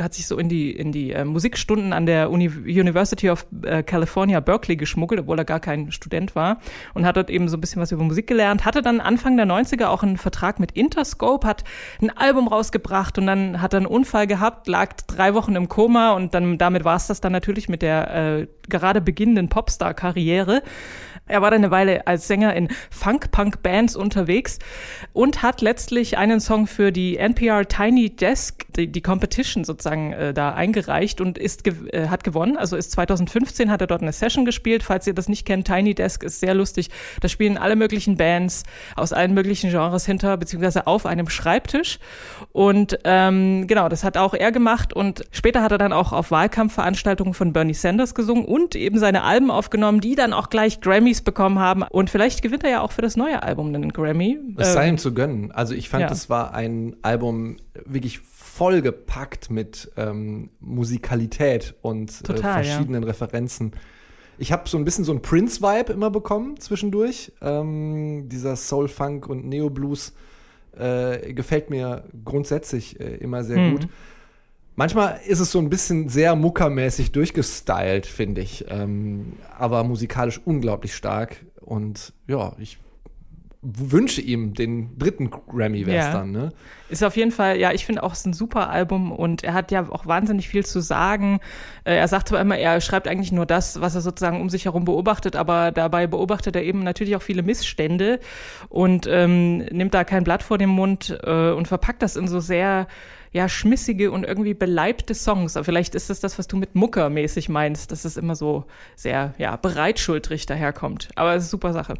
hat 0.00 0.14
sich 0.14 0.26
so 0.26 0.36
in 0.36 0.48
die, 0.48 0.72
in 0.72 0.90
die 0.90 1.12
äh, 1.12 1.24
Musikstunden 1.24 1.92
an 1.92 2.06
der 2.06 2.30
Uni 2.30 2.48
University 2.48 3.30
of 3.30 3.46
äh, 3.62 3.84
California, 3.84 4.40
Berkeley 4.40 4.76
geschmuggelt, 4.76 5.20
obwohl 5.20 5.38
er 5.38 5.44
gar 5.44 5.60
kein 5.60 5.92
Student 5.92 6.34
war 6.34 6.58
und 6.94 7.06
hat 7.06 7.16
dort 7.16 7.30
eben 7.30 7.48
so 7.48 7.56
ein 7.56 7.60
bisschen 7.60 7.80
was 7.80 7.92
über 7.92 8.02
Musik 8.02 8.26
gelernt, 8.26 8.64
hatte 8.64 8.82
dann 8.82 9.00
Anfang 9.00 9.36
der 9.36 9.46
90er 9.46 9.86
auch 9.86 10.02
einen 10.02 10.16
Vertrag 10.16 10.58
mit 10.58 10.72
Interscope, 10.72 11.46
hat 11.46 11.62
ein 12.00 12.10
Album 12.10 12.48
rausgebracht 12.48 13.18
und 13.18 13.26
dann 13.26 13.62
hat 13.62 13.74
er 13.74 13.78
einen 13.78 13.86
Unfall 13.86 14.26
gehabt, 14.26 14.66
lag 14.66 14.94
drei 15.06 15.34
Wochen 15.34 15.54
im 15.54 15.68
Koma 15.68 16.12
und 16.14 16.34
dann 16.34 16.58
damit 16.58 16.84
war 16.84 16.96
es 16.96 17.06
das 17.06 17.20
dann 17.20 17.32
natürlich 17.32 17.68
mit 17.68 17.82
der 17.82 18.40
äh, 18.40 18.46
gerade 18.68 19.00
beginnenden 19.00 19.48
Popstar-Karriere. 19.48 20.62
Er 21.28 21.40
war 21.40 21.52
dann 21.52 21.60
eine 21.60 21.70
Weile 21.70 22.06
als 22.06 22.26
Sänger 22.26 22.54
in 22.54 22.68
Funk-Punk-Bands 22.90 23.94
unterwegs 23.94 24.58
und 25.12 25.42
hat 25.42 25.60
letztlich 25.60 26.18
einen 26.18 26.40
Song 26.40 26.66
für 26.66 26.90
die 26.90 27.16
NPR 27.16 27.66
Tiny 27.68 28.10
Desk, 28.10 28.66
die, 28.76 28.90
die 28.90 29.02
Competition 29.02 29.64
sozusagen, 29.64 30.12
äh, 30.12 30.34
da 30.34 30.52
eingereicht 30.52 31.20
und 31.20 31.38
ist 31.38 31.64
äh, 31.66 32.08
hat 32.08 32.24
gewonnen. 32.24 32.56
Also 32.56 32.76
ist 32.76 32.90
2015 32.90 33.70
hat 33.70 33.80
er 33.80 33.86
dort 33.86 34.02
eine 34.02 34.12
Session 34.12 34.44
gespielt. 34.44 34.82
Falls 34.82 35.06
ihr 35.06 35.14
das 35.14 35.28
nicht 35.28 35.46
kennt, 35.46 35.68
Tiny 35.68 35.94
Desk 35.94 36.24
ist 36.24 36.40
sehr 36.40 36.54
lustig. 36.54 36.90
Da 37.20 37.28
spielen 37.28 37.56
alle 37.56 37.76
möglichen 37.76 38.16
Bands 38.16 38.64
aus 38.96 39.12
allen 39.12 39.32
möglichen 39.32 39.70
Genres 39.70 40.04
hinter 40.04 40.36
beziehungsweise 40.36 40.88
auf 40.88 41.06
einem 41.06 41.28
Schreibtisch. 41.28 42.00
Und 42.50 42.98
ähm, 43.04 43.68
genau, 43.68 43.88
das 43.88 44.02
hat 44.02 44.16
auch 44.16 44.34
er 44.34 44.50
gemacht 44.50 44.92
und 44.92 45.24
später 45.30 45.62
hat 45.62 45.70
er 45.70 45.78
dann 45.78 45.92
auch 45.92 46.12
auf 46.12 46.32
Wahlkampfveranstaltungen 46.32 47.32
von 47.32 47.52
Bernie 47.52 47.74
Sanders 47.74 48.16
gesungen 48.16 48.44
und 48.44 48.74
eben 48.74 48.98
seine 48.98 49.22
Alben 49.22 49.52
aufgenommen, 49.52 50.00
die 50.00 50.16
dann 50.16 50.32
auch 50.32 50.50
gleich 50.50 50.80
Grammy 50.80 51.11
Grammys 51.12 51.22
bekommen 51.22 51.58
haben. 51.58 51.82
Und 51.82 52.10
vielleicht 52.10 52.42
gewinnt 52.42 52.64
er 52.64 52.70
ja 52.70 52.80
auch 52.80 52.92
für 52.92 53.02
das 53.02 53.16
neue 53.16 53.42
Album 53.42 53.68
einen 53.68 53.92
Grammy. 53.92 54.38
Es 54.56 54.72
sei 54.72 54.88
ihm 54.88 54.98
zu 54.98 55.12
gönnen. 55.12 55.52
Also 55.52 55.74
ich 55.74 55.88
fand, 55.88 56.02
ja. 56.02 56.08
das 56.08 56.30
war 56.30 56.54
ein 56.54 56.96
Album 57.02 57.58
wirklich 57.84 58.20
vollgepackt 58.20 59.50
mit 59.50 59.90
ähm, 59.96 60.50
Musikalität 60.60 61.74
und 61.82 62.10
äh, 62.10 62.24
Total, 62.24 62.60
äh, 62.60 62.64
verschiedenen 62.64 63.02
ja. 63.02 63.08
Referenzen. 63.08 63.72
Ich 64.38 64.50
habe 64.50 64.68
so 64.68 64.76
ein 64.78 64.84
bisschen 64.84 65.04
so 65.04 65.12
einen 65.12 65.22
Prince-Vibe 65.22 65.92
immer 65.92 66.10
bekommen 66.10 66.58
zwischendurch. 66.58 67.32
Ähm, 67.40 68.28
dieser 68.28 68.56
Soul-Funk 68.56 69.28
und 69.28 69.46
Neo-Blues 69.46 70.14
äh, 70.76 71.32
gefällt 71.32 71.70
mir 71.70 72.04
grundsätzlich 72.24 72.98
äh, 72.98 73.16
immer 73.16 73.44
sehr 73.44 73.58
mhm. 73.58 73.72
gut. 73.72 73.88
Manchmal 74.74 75.20
ist 75.26 75.40
es 75.40 75.52
so 75.52 75.58
ein 75.58 75.68
bisschen 75.68 76.08
sehr 76.08 76.34
muckermäßig 76.34 77.12
durchgestylt, 77.12 78.06
finde 78.06 78.40
ich. 78.40 78.64
Ähm, 78.68 79.34
aber 79.58 79.84
musikalisch 79.84 80.40
unglaublich 80.44 80.94
stark. 80.94 81.44
Und 81.60 82.12
ja, 82.26 82.54
ich 82.58 82.78
wünsche 83.62 84.20
ihm 84.20 84.54
den 84.54 84.98
dritten 84.98 85.30
Grammy 85.30 85.86
wäre 85.86 85.96
ja. 85.96 86.12
dann, 86.12 86.32
ne? 86.32 86.52
Ist 86.88 87.04
auf 87.04 87.16
jeden 87.16 87.30
Fall, 87.30 87.58
ja, 87.58 87.72
ich 87.72 87.86
finde 87.86 88.02
auch, 88.02 88.12
es 88.12 88.18
ist 88.18 88.26
ein 88.26 88.32
super 88.32 88.68
Album 88.70 89.12
und 89.12 89.44
er 89.44 89.54
hat 89.54 89.70
ja 89.70 89.88
auch 89.88 90.04
wahnsinnig 90.04 90.48
viel 90.48 90.66
zu 90.66 90.80
sagen. 90.80 91.38
Äh, 91.84 91.94
er 91.94 92.08
sagt 92.08 92.28
zwar 92.28 92.40
immer, 92.40 92.58
er 92.58 92.80
schreibt 92.80 93.06
eigentlich 93.06 93.30
nur 93.30 93.46
das, 93.46 93.80
was 93.80 93.94
er 93.94 94.00
sozusagen 94.00 94.40
um 94.40 94.50
sich 94.50 94.64
herum 94.64 94.84
beobachtet, 94.84 95.36
aber 95.36 95.70
dabei 95.70 96.08
beobachtet 96.08 96.56
er 96.56 96.64
eben 96.64 96.82
natürlich 96.82 97.14
auch 97.14 97.22
viele 97.22 97.44
Missstände 97.44 98.18
und 98.68 99.06
ähm, 99.08 99.58
nimmt 99.58 99.94
da 99.94 100.02
kein 100.02 100.24
Blatt 100.24 100.42
vor 100.42 100.58
den 100.58 100.68
Mund 100.68 101.16
äh, 101.22 101.52
und 101.52 101.68
verpackt 101.68 102.02
das 102.02 102.16
in 102.16 102.26
so 102.26 102.40
sehr 102.40 102.88
ja, 103.30 103.48
schmissige 103.48 104.10
und 104.10 104.24
irgendwie 104.24 104.54
beleibte 104.54 105.14
Songs. 105.14 105.56
Aber 105.56 105.64
vielleicht 105.64 105.94
ist 105.94 106.10
das 106.10 106.20
das, 106.20 106.38
was 106.38 106.48
du 106.48 106.56
mit 106.56 106.74
Mucker 106.74 107.08
mäßig 107.08 107.48
meinst, 107.48 107.90
dass 107.90 108.04
es 108.04 108.16
immer 108.16 108.34
so 108.34 108.64
sehr, 108.94 109.34
ja, 109.38 109.56
bereitschultrig 109.56 110.46
daherkommt. 110.46 111.08
Aber 111.14 111.34
es 111.34 111.44
ist 111.44 111.50
super 111.50 111.72
Sache. 111.72 111.94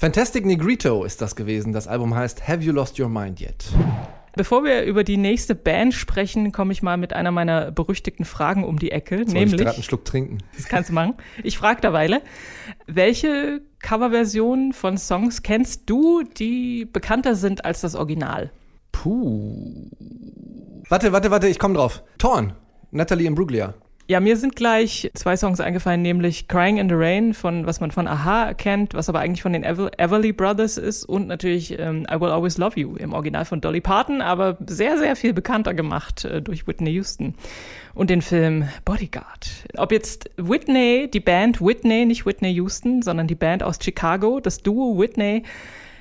Fantastic 0.00 0.46
Negrito 0.46 1.04
ist 1.04 1.20
das 1.20 1.36
gewesen. 1.36 1.74
Das 1.74 1.86
Album 1.86 2.14
heißt 2.14 2.48
Have 2.48 2.62
You 2.62 2.72
Lost 2.72 2.98
Your 2.98 3.10
Mind 3.10 3.38
Yet? 3.38 3.66
Bevor 4.34 4.64
wir 4.64 4.84
über 4.84 5.04
die 5.04 5.18
nächste 5.18 5.54
Band 5.54 5.92
sprechen, 5.92 6.52
komme 6.52 6.72
ich 6.72 6.82
mal 6.82 6.96
mit 6.96 7.12
einer 7.12 7.30
meiner 7.30 7.70
berüchtigten 7.70 8.24
Fragen 8.24 8.64
um 8.64 8.78
die 8.78 8.92
Ecke. 8.92 9.26
Soll 9.26 9.34
nämlich, 9.34 9.52
ich 9.52 9.58
gerade 9.58 9.74
einen 9.74 9.82
Schluck 9.82 10.06
trinken? 10.06 10.38
Das 10.56 10.68
kannst 10.68 10.88
du 10.88 10.94
machen. 10.94 11.16
Ich 11.42 11.58
frage 11.58 11.82
derweile, 11.82 12.22
welche 12.86 13.60
Coverversionen 13.80 14.72
von 14.72 14.96
Songs 14.96 15.42
kennst 15.42 15.82
du, 15.84 16.22
die 16.22 16.86
bekannter 16.86 17.34
sind 17.34 17.66
als 17.66 17.82
das 17.82 17.94
Original? 17.94 18.50
Puh. 18.92 19.90
Warte, 20.88 21.12
warte, 21.12 21.30
warte, 21.30 21.46
ich 21.46 21.58
komme 21.58 21.74
drauf. 21.74 22.02
Torn, 22.16 22.54
Natalie 22.90 23.26
Imbruglia. 23.26 23.74
Ja, 24.10 24.18
mir 24.18 24.36
sind 24.36 24.56
gleich 24.56 25.08
zwei 25.14 25.36
Songs 25.36 25.60
eingefallen, 25.60 26.02
nämlich 26.02 26.48
Crying 26.48 26.78
in 26.78 26.88
the 26.88 26.96
Rain, 26.96 27.32
von 27.32 27.64
was 27.64 27.78
man 27.78 27.92
von 27.92 28.08
Aha 28.08 28.54
kennt, 28.54 28.92
was 28.92 29.08
aber 29.08 29.20
eigentlich 29.20 29.42
von 29.42 29.52
den 29.52 29.62
Ever 29.62 29.92
Everly 29.98 30.32
Brothers 30.32 30.78
ist 30.78 31.04
und 31.04 31.28
natürlich 31.28 31.78
ähm, 31.78 32.08
I 32.10 32.20
Will 32.20 32.30
Always 32.30 32.58
Love 32.58 32.80
You 32.80 32.96
im 32.96 33.12
Original 33.12 33.44
von 33.44 33.60
Dolly 33.60 33.80
Parton, 33.80 34.20
aber 34.20 34.58
sehr, 34.66 34.98
sehr 34.98 35.14
viel 35.14 35.32
bekannter 35.32 35.74
gemacht 35.74 36.24
äh, 36.24 36.42
durch 36.42 36.66
Whitney 36.66 36.90
Houston 36.90 37.36
und 37.94 38.10
den 38.10 38.20
Film 38.20 38.68
Bodyguard. 38.84 39.48
Ob 39.76 39.92
jetzt 39.92 40.28
Whitney, 40.36 41.08
die 41.08 41.20
Band 41.20 41.60
Whitney, 41.60 42.04
nicht 42.04 42.26
Whitney 42.26 42.50
Houston, 42.54 43.02
sondern 43.02 43.28
die 43.28 43.36
Band 43.36 43.62
aus 43.62 43.78
Chicago, 43.80 44.40
das 44.40 44.64
Duo 44.64 44.98
Whitney, 44.98 45.44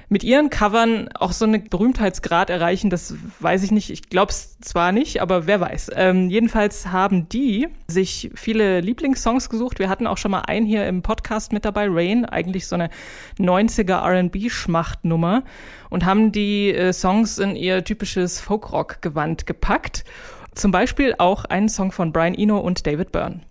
mit 0.10 0.24
ihren 0.24 0.50
Covern 0.50 1.08
auch 1.14 1.32
so 1.32 1.46
einen 1.46 1.64
Berühmtheitsgrad 1.64 2.50
erreichen, 2.50 2.90
das 2.90 3.16
weiß 3.40 3.64
ich 3.64 3.72
nicht. 3.72 3.92
Ich 3.92 4.10
glaube 4.10 4.32
es 4.32 4.60
zwar 4.60 4.92
nicht, 4.92 5.22
aber 5.22 5.46
wer 5.46 5.62
weiß. 5.62 5.92
Ähm, 5.96 6.30
jedenfalls 6.30 6.88
haben 6.88 7.30
die 7.30 7.68
sich 7.88 8.32
viele 8.34 8.82
Lieblingssongs 8.82 9.50
gesucht. 9.50 9.78
Wir 9.78 9.88
hatten 9.88 10.08
auch 10.08 10.18
schon 10.18 10.32
mal 10.32 10.42
einen 10.42 10.66
hier 10.66 10.88
im 10.88 11.04
Podcast 11.04 11.54
mit 11.54 11.64
dabei, 11.64 11.88
Rain, 11.88 12.26
eigentlich 12.26 12.68
so 12.68 12.76
eine 12.76 12.90
90er 13.38 14.04
R&B-Schmachtnummer 14.04 15.44
und 15.90 16.06
haben 16.06 16.32
die 16.32 16.74
äh, 16.74 16.92
Songs 16.92 17.38
in 17.38 17.56
ihr 17.56 17.84
typisches 17.84 18.42
Folkrock-Gewand 18.42 19.46
gepackt. 19.46 20.04
Zum 20.56 20.72
Beispiel 20.72 21.14
auch 21.20 21.46
einen 21.46 21.70
Song 21.70 21.92
von 21.92 22.12
Brian 22.12 22.34
Eno 22.34 22.58
und 22.58 22.86
David 22.88 23.12
Byrne. 23.12 23.42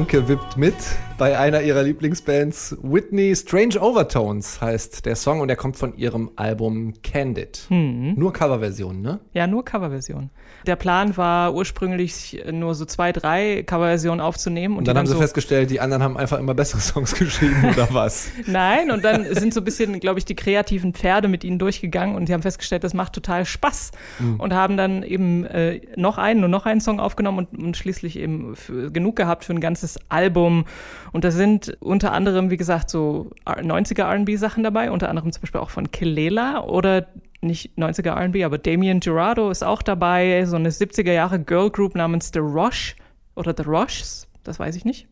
Anke 0.00 0.28
wippt 0.28 0.56
mit 0.56 0.74
bei 1.20 1.38
einer 1.38 1.60
ihrer 1.60 1.82
Lieblingsbands. 1.82 2.78
Whitney 2.82 3.36
Strange 3.36 3.78
Overtones 3.78 4.58
heißt 4.62 5.04
der 5.04 5.16
Song 5.16 5.40
und 5.40 5.50
er 5.50 5.56
kommt 5.56 5.76
von 5.76 5.94
ihrem 5.94 6.30
Album 6.36 6.94
Candid. 7.02 7.66
Hm. 7.68 8.14
Nur 8.14 8.32
Coverversion, 8.32 9.02
ne? 9.02 9.20
Ja, 9.34 9.46
nur 9.46 9.62
Coverversion. 9.62 10.30
Der 10.66 10.76
Plan 10.76 11.18
war 11.18 11.54
ursprünglich 11.54 12.42
nur 12.50 12.74
so 12.74 12.86
zwei, 12.86 13.12
drei 13.12 13.62
Coverversionen 13.64 14.22
aufzunehmen. 14.22 14.76
Und, 14.76 14.78
und 14.78 14.88
dann 14.88 14.96
haben 14.96 15.06
sie 15.06 15.12
so 15.12 15.18
festgestellt, 15.18 15.68
die 15.68 15.80
anderen 15.80 16.02
haben 16.02 16.16
einfach 16.16 16.38
immer 16.38 16.54
bessere 16.54 16.80
Songs 16.80 17.14
geschrieben 17.14 17.66
oder 17.70 17.88
was? 17.92 18.30
Nein, 18.46 18.90
und 18.90 19.04
dann 19.04 19.26
sind 19.34 19.52
so 19.52 19.60
ein 19.60 19.64
bisschen, 19.64 20.00
glaube 20.00 20.18
ich, 20.18 20.24
die 20.24 20.34
kreativen 20.34 20.94
Pferde 20.94 21.28
mit 21.28 21.44
ihnen 21.44 21.58
durchgegangen 21.58 22.16
und 22.16 22.30
die 22.30 22.32
haben 22.32 22.40
festgestellt, 22.40 22.82
das 22.82 22.94
macht 22.94 23.12
total 23.12 23.44
Spaß 23.44 23.90
mhm. 24.20 24.40
und 24.40 24.54
haben 24.54 24.78
dann 24.78 25.02
eben 25.02 25.44
äh, 25.44 25.82
noch 25.96 26.16
einen 26.16 26.44
und 26.44 26.50
noch 26.50 26.64
einen 26.64 26.80
Song 26.80 26.98
aufgenommen 26.98 27.46
und, 27.52 27.62
und 27.62 27.76
schließlich 27.76 28.18
eben 28.18 28.54
genug 28.90 29.16
gehabt 29.16 29.44
für 29.44 29.52
ein 29.52 29.60
ganzes 29.60 29.98
Album. 30.08 30.64
Und 31.12 31.24
da 31.24 31.30
sind 31.30 31.76
unter 31.80 32.12
anderem, 32.12 32.50
wie 32.50 32.56
gesagt, 32.56 32.90
so 32.90 33.30
90er 33.46 34.02
R&B-Sachen 34.02 34.62
dabei, 34.62 34.90
unter 34.90 35.08
anderem 35.08 35.32
zum 35.32 35.42
Beispiel 35.42 35.60
auch 35.60 35.70
von 35.70 35.90
Kelela 35.90 36.62
oder 36.62 37.08
nicht 37.40 37.72
90er 37.78 38.10
R&B, 38.10 38.44
aber 38.44 38.58
Damien 38.58 39.00
Gerardo 39.00 39.50
ist 39.50 39.62
auch 39.62 39.82
dabei, 39.82 40.44
so 40.44 40.56
eine 40.56 40.70
70er 40.70 41.12
Jahre 41.12 41.40
Girl 41.40 41.70
Group 41.70 41.94
namens 41.94 42.30
The 42.32 42.40
Roche 42.40 42.94
oder 43.34 43.54
The 43.56 43.64
Roches, 43.64 44.28
das 44.44 44.58
weiß 44.58 44.76
ich 44.76 44.84
nicht. 44.84 45.06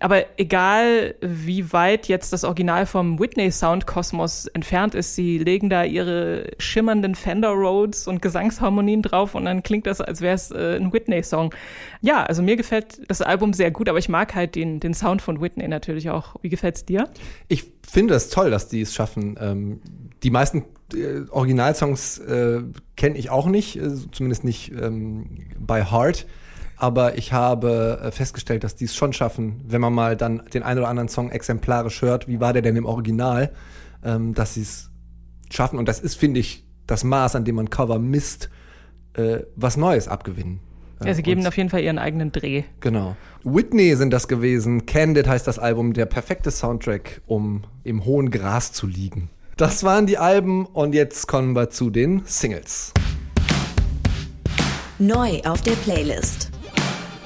Aber 0.00 0.24
egal, 0.38 1.14
wie 1.20 1.72
weit 1.72 2.08
jetzt 2.08 2.32
das 2.32 2.44
Original 2.44 2.86
vom 2.86 3.18
Whitney 3.18 3.50
Sound 3.52 3.86
Kosmos 3.86 4.46
entfernt 4.48 4.94
ist, 4.94 5.14
sie 5.14 5.38
legen 5.38 5.68
da 5.68 5.84
ihre 5.84 6.50
schimmernden 6.58 7.14
Fender 7.14 7.50
Rhodes 7.50 8.08
und 8.08 8.22
Gesangsharmonien 8.22 9.02
drauf 9.02 9.34
und 9.34 9.44
dann 9.44 9.62
klingt 9.62 9.86
das, 9.86 10.00
als 10.00 10.22
wäre 10.22 10.34
es 10.34 10.50
äh, 10.50 10.76
ein 10.76 10.92
Whitney 10.92 11.22
Song. 11.22 11.54
Ja, 12.00 12.24
also 12.24 12.42
mir 12.42 12.56
gefällt 12.56 13.02
das 13.08 13.20
Album 13.20 13.52
sehr 13.52 13.70
gut, 13.70 13.88
aber 13.90 13.98
ich 13.98 14.08
mag 14.08 14.34
halt 14.34 14.54
den, 14.54 14.80
den 14.80 14.94
Sound 14.94 15.20
von 15.20 15.40
Whitney 15.40 15.68
natürlich 15.68 16.08
auch. 16.08 16.36
Wie 16.40 16.48
gefällt's 16.48 16.86
dir? 16.86 17.08
Ich 17.48 17.64
finde 17.86 18.14
es 18.14 18.30
toll, 18.30 18.50
dass 18.50 18.68
die 18.68 18.80
es 18.80 18.94
schaffen. 18.94 19.36
Ähm, 19.38 19.80
die 20.22 20.30
meisten 20.30 20.64
äh, 20.94 21.28
Originalsongs 21.30 22.18
äh, 22.18 22.62
kenne 22.96 23.18
ich 23.18 23.28
auch 23.28 23.46
nicht, 23.46 23.76
äh, 23.76 23.90
zumindest 24.12 24.44
nicht 24.44 24.72
ähm, 24.72 25.26
by 25.58 25.82
heart 25.82 26.26
aber 26.80 27.18
ich 27.18 27.32
habe 27.32 28.00
äh, 28.02 28.10
festgestellt, 28.10 28.64
dass 28.64 28.74
die 28.74 28.86
es 28.86 28.94
schon 28.94 29.12
schaffen, 29.12 29.60
wenn 29.66 29.82
man 29.82 29.92
mal 29.92 30.16
dann 30.16 30.42
den 30.52 30.62
einen 30.62 30.80
oder 30.80 30.88
anderen 30.88 31.08
Song 31.10 31.30
exemplarisch 31.30 32.00
hört, 32.00 32.26
wie 32.26 32.40
war 32.40 32.54
der 32.54 32.62
denn 32.62 32.74
im 32.74 32.86
Original, 32.86 33.52
ähm, 34.02 34.34
dass 34.34 34.54
sie 34.54 34.62
es 34.62 34.90
schaffen. 35.50 35.78
Und 35.78 35.88
das 35.88 36.00
ist, 36.00 36.14
finde 36.16 36.40
ich, 36.40 36.64
das 36.86 37.04
Maß, 37.04 37.36
an 37.36 37.44
dem 37.44 37.56
man 37.56 37.68
Cover 37.68 37.98
misst, 37.98 38.48
äh, 39.12 39.40
was 39.56 39.76
Neues 39.76 40.08
abgewinnen. 40.08 40.60
Ja, 41.04 41.14
sie 41.14 41.22
geben 41.22 41.42
Und, 41.42 41.46
auf 41.46 41.56
jeden 41.56 41.68
Fall 41.68 41.82
ihren 41.82 41.98
eigenen 41.98 42.32
Dreh. 42.32 42.64
Genau. 42.80 43.16
Whitney 43.44 43.94
sind 43.96 44.10
das 44.10 44.26
gewesen. 44.26 44.86
Candid 44.86 45.28
heißt 45.28 45.46
das 45.46 45.58
Album, 45.58 45.92
der 45.92 46.06
perfekte 46.06 46.50
Soundtrack, 46.50 47.20
um 47.26 47.64
im 47.84 48.06
hohen 48.06 48.30
Gras 48.30 48.72
zu 48.72 48.86
liegen. 48.86 49.28
Das 49.56 49.84
waren 49.84 50.06
die 50.06 50.16
Alben 50.16 50.64
und 50.64 50.94
jetzt 50.94 51.26
kommen 51.26 51.54
wir 51.54 51.68
zu 51.68 51.90
den 51.90 52.22
Singles. 52.24 52.94
Neu 54.98 55.40
auf 55.44 55.60
der 55.62 55.72
Playlist. 55.72 56.50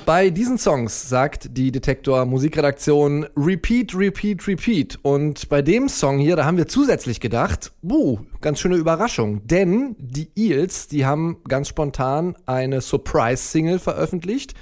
Bei 0.06 0.28
diesen 0.28 0.58
Songs 0.58 1.08
sagt 1.08 1.56
die 1.56 1.72
Detektor 1.72 2.26
Musikredaktion 2.26 3.26
Repeat, 3.38 3.96
Repeat, 3.96 4.46
Repeat. 4.46 4.98
Und 5.00 5.48
bei 5.48 5.62
dem 5.62 5.88
Song 5.88 6.18
hier, 6.18 6.36
da 6.36 6.44
haben 6.44 6.58
wir 6.58 6.68
zusätzlich 6.68 7.20
gedacht, 7.20 7.72
buh, 7.80 8.18
ganz 8.42 8.60
schöne 8.60 8.76
Überraschung. 8.76 9.46
Denn 9.46 9.96
die 9.98 10.28
Eels, 10.36 10.88
die 10.88 11.06
haben 11.06 11.38
ganz 11.48 11.68
spontan 11.68 12.36
eine 12.44 12.82
Surprise-Single 12.82 13.78
veröffentlicht. 13.78 14.52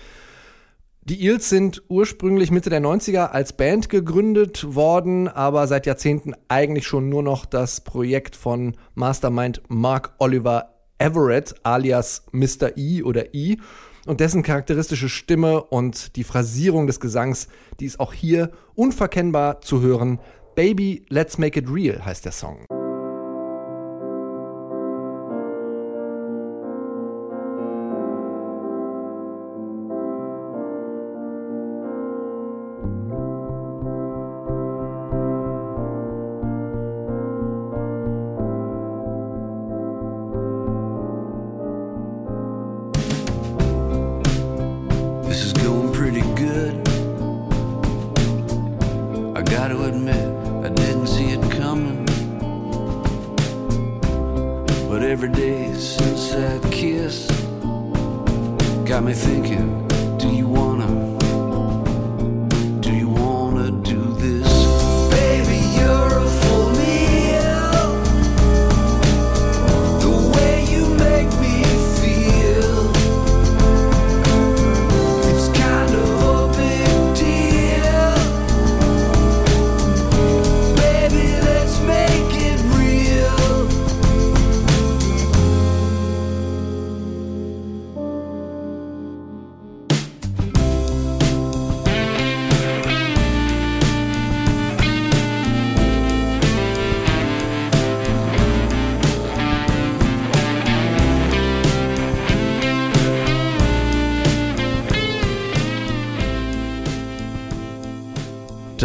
Die 1.02 1.24
Eels 1.24 1.48
sind 1.48 1.82
ursprünglich 1.88 2.52
Mitte 2.52 2.70
der 2.70 2.80
90er 2.80 3.30
als 3.30 3.52
Band 3.52 3.88
gegründet 3.88 4.76
worden, 4.76 5.26
aber 5.26 5.66
seit 5.66 5.86
Jahrzehnten 5.86 6.34
eigentlich 6.46 6.86
schon 6.86 7.08
nur 7.08 7.24
noch 7.24 7.46
das 7.46 7.80
Projekt 7.80 8.36
von 8.36 8.76
Mastermind 8.94 9.60
Mark 9.66 10.14
Oliver 10.18 10.68
Everett 10.98 11.56
alias 11.64 12.26
Mr. 12.30 12.76
E 12.76 13.02
oder 13.02 13.34
E 13.34 13.56
und 14.06 14.20
dessen 14.20 14.42
charakteristische 14.42 15.08
Stimme 15.08 15.62
und 15.62 16.16
die 16.16 16.24
Phrasierung 16.24 16.86
des 16.86 17.00
Gesangs, 17.00 17.48
die 17.80 17.86
ist 17.86 18.00
auch 18.00 18.12
hier 18.12 18.50
unverkennbar 18.74 19.60
zu 19.60 19.80
hören. 19.80 20.18
Baby, 20.54 21.04
Let's 21.08 21.38
Make 21.38 21.60
It 21.60 21.66
Real 21.70 22.04
heißt 22.04 22.24
der 22.24 22.32
Song. 22.32 22.66
Every 55.22 55.40
day 55.40 55.72
since 55.74 56.32
that 56.32 56.60
kiss 56.72 57.28
got 58.84 59.04
me 59.04 59.12
thinking, 59.12 59.86
do 60.18 60.28
you 60.34 60.48
wanna? 60.48 61.01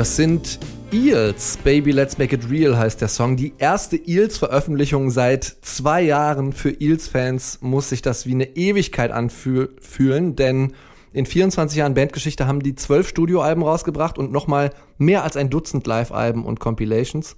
Das 0.08 0.16
sind 0.16 0.60
Eels. 0.94 1.58
Baby 1.66 1.92
Let's 1.92 2.18
Make 2.18 2.34
It 2.34 2.50
Real 2.50 2.78
heißt 2.78 3.02
der 3.02 3.10
Song. 3.10 3.36
Die 3.36 3.52
erste 3.58 3.98
Eels-Veröffentlichung 3.98 5.12
seit 5.12 5.44
zwei 5.44 6.02
Jahren 6.02 6.54
für 6.54 6.70
Eels-Fans 6.70 7.60
muss 7.60 7.90
sich 7.90 8.02
das 8.02 8.26
wie 8.26 8.32
eine 8.32 8.56
Ewigkeit 8.56 9.12
anfühlen, 9.12 10.38
denn 10.38 10.72
in 11.12 11.26
24 11.26 11.80
Jahren 11.80 11.94
Bandgeschichte 11.94 12.48
haben 12.48 12.64
die 12.64 12.74
zwölf 12.74 13.10
Studioalben 13.10 13.64
rausgebracht 13.64 14.18
und 14.18 14.32
nochmal 14.32 14.72
mehr 14.98 15.26
als 15.26 15.36
ein 15.36 15.50
Dutzend 15.50 15.86
Live-Alben 15.86 16.46
und 16.46 16.62
Compilations. 16.62 17.36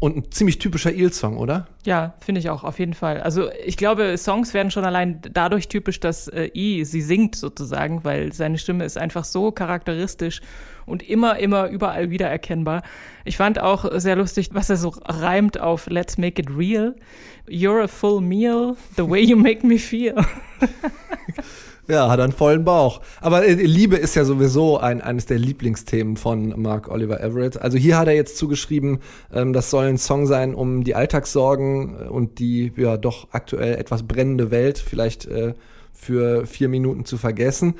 Und 0.00 0.16
ein 0.16 0.32
ziemlich 0.32 0.58
typischer 0.58 0.92
Eel-Song, 0.92 1.36
oder? 1.36 1.68
Ja, 1.84 2.14
finde 2.20 2.38
ich 2.38 2.48
auch, 2.48 2.64
auf 2.64 2.78
jeden 2.78 2.94
Fall. 2.94 3.20
Also 3.20 3.50
ich 3.66 3.76
glaube, 3.76 4.16
Songs 4.16 4.54
werden 4.54 4.70
schon 4.70 4.86
allein 4.86 5.20
dadurch 5.30 5.68
typisch, 5.68 6.00
dass 6.00 6.26
äh, 6.28 6.50
I 6.54 6.84
sie 6.86 7.02
singt 7.02 7.36
sozusagen, 7.36 8.02
weil 8.02 8.32
seine 8.32 8.56
Stimme 8.56 8.86
ist 8.86 8.96
einfach 8.96 9.24
so 9.24 9.52
charakteristisch 9.52 10.40
und 10.86 11.06
immer, 11.06 11.38
immer 11.38 11.68
überall 11.68 12.08
wiedererkennbar. 12.08 12.82
Ich 13.26 13.36
fand 13.36 13.60
auch 13.60 13.84
sehr 14.00 14.16
lustig, 14.16 14.48
was 14.54 14.70
er 14.70 14.78
so 14.78 14.94
reimt 15.04 15.60
auf 15.60 15.86
Let's 15.86 16.16
Make 16.16 16.40
It 16.40 16.48
Real. 16.56 16.96
You're 17.46 17.82
a 17.82 17.88
full 17.88 18.22
meal, 18.22 18.76
the 18.96 19.06
way 19.06 19.20
you 19.20 19.36
make 19.36 19.66
me 19.66 19.78
feel. 19.78 20.14
Ja, 21.90 22.08
hat 22.08 22.20
einen 22.20 22.32
vollen 22.32 22.64
Bauch. 22.64 23.00
Aber 23.20 23.44
äh, 23.44 23.54
Liebe 23.54 23.96
ist 23.96 24.14
ja 24.14 24.24
sowieso 24.24 24.78
ein, 24.78 25.00
eines 25.00 25.26
der 25.26 25.40
Lieblingsthemen 25.40 26.16
von 26.16 26.54
Mark 26.60 26.88
Oliver 26.88 27.20
Everett. 27.20 27.60
Also 27.60 27.78
hier 27.78 27.98
hat 27.98 28.06
er 28.06 28.14
jetzt 28.14 28.36
zugeschrieben, 28.36 29.00
ähm, 29.32 29.52
das 29.52 29.70
soll 29.70 29.86
ein 29.86 29.98
Song 29.98 30.26
sein, 30.26 30.54
um 30.54 30.84
die 30.84 30.94
Alltagssorgen 30.94 31.96
äh, 31.98 32.08
und 32.08 32.38
die 32.38 32.72
ja 32.76 32.96
doch 32.96 33.26
aktuell 33.32 33.74
etwas 33.74 34.04
brennende 34.04 34.52
Welt 34.52 34.78
vielleicht 34.78 35.26
äh, 35.26 35.54
für 35.92 36.46
vier 36.46 36.68
Minuten 36.68 37.04
zu 37.04 37.18
vergessen. 37.18 37.74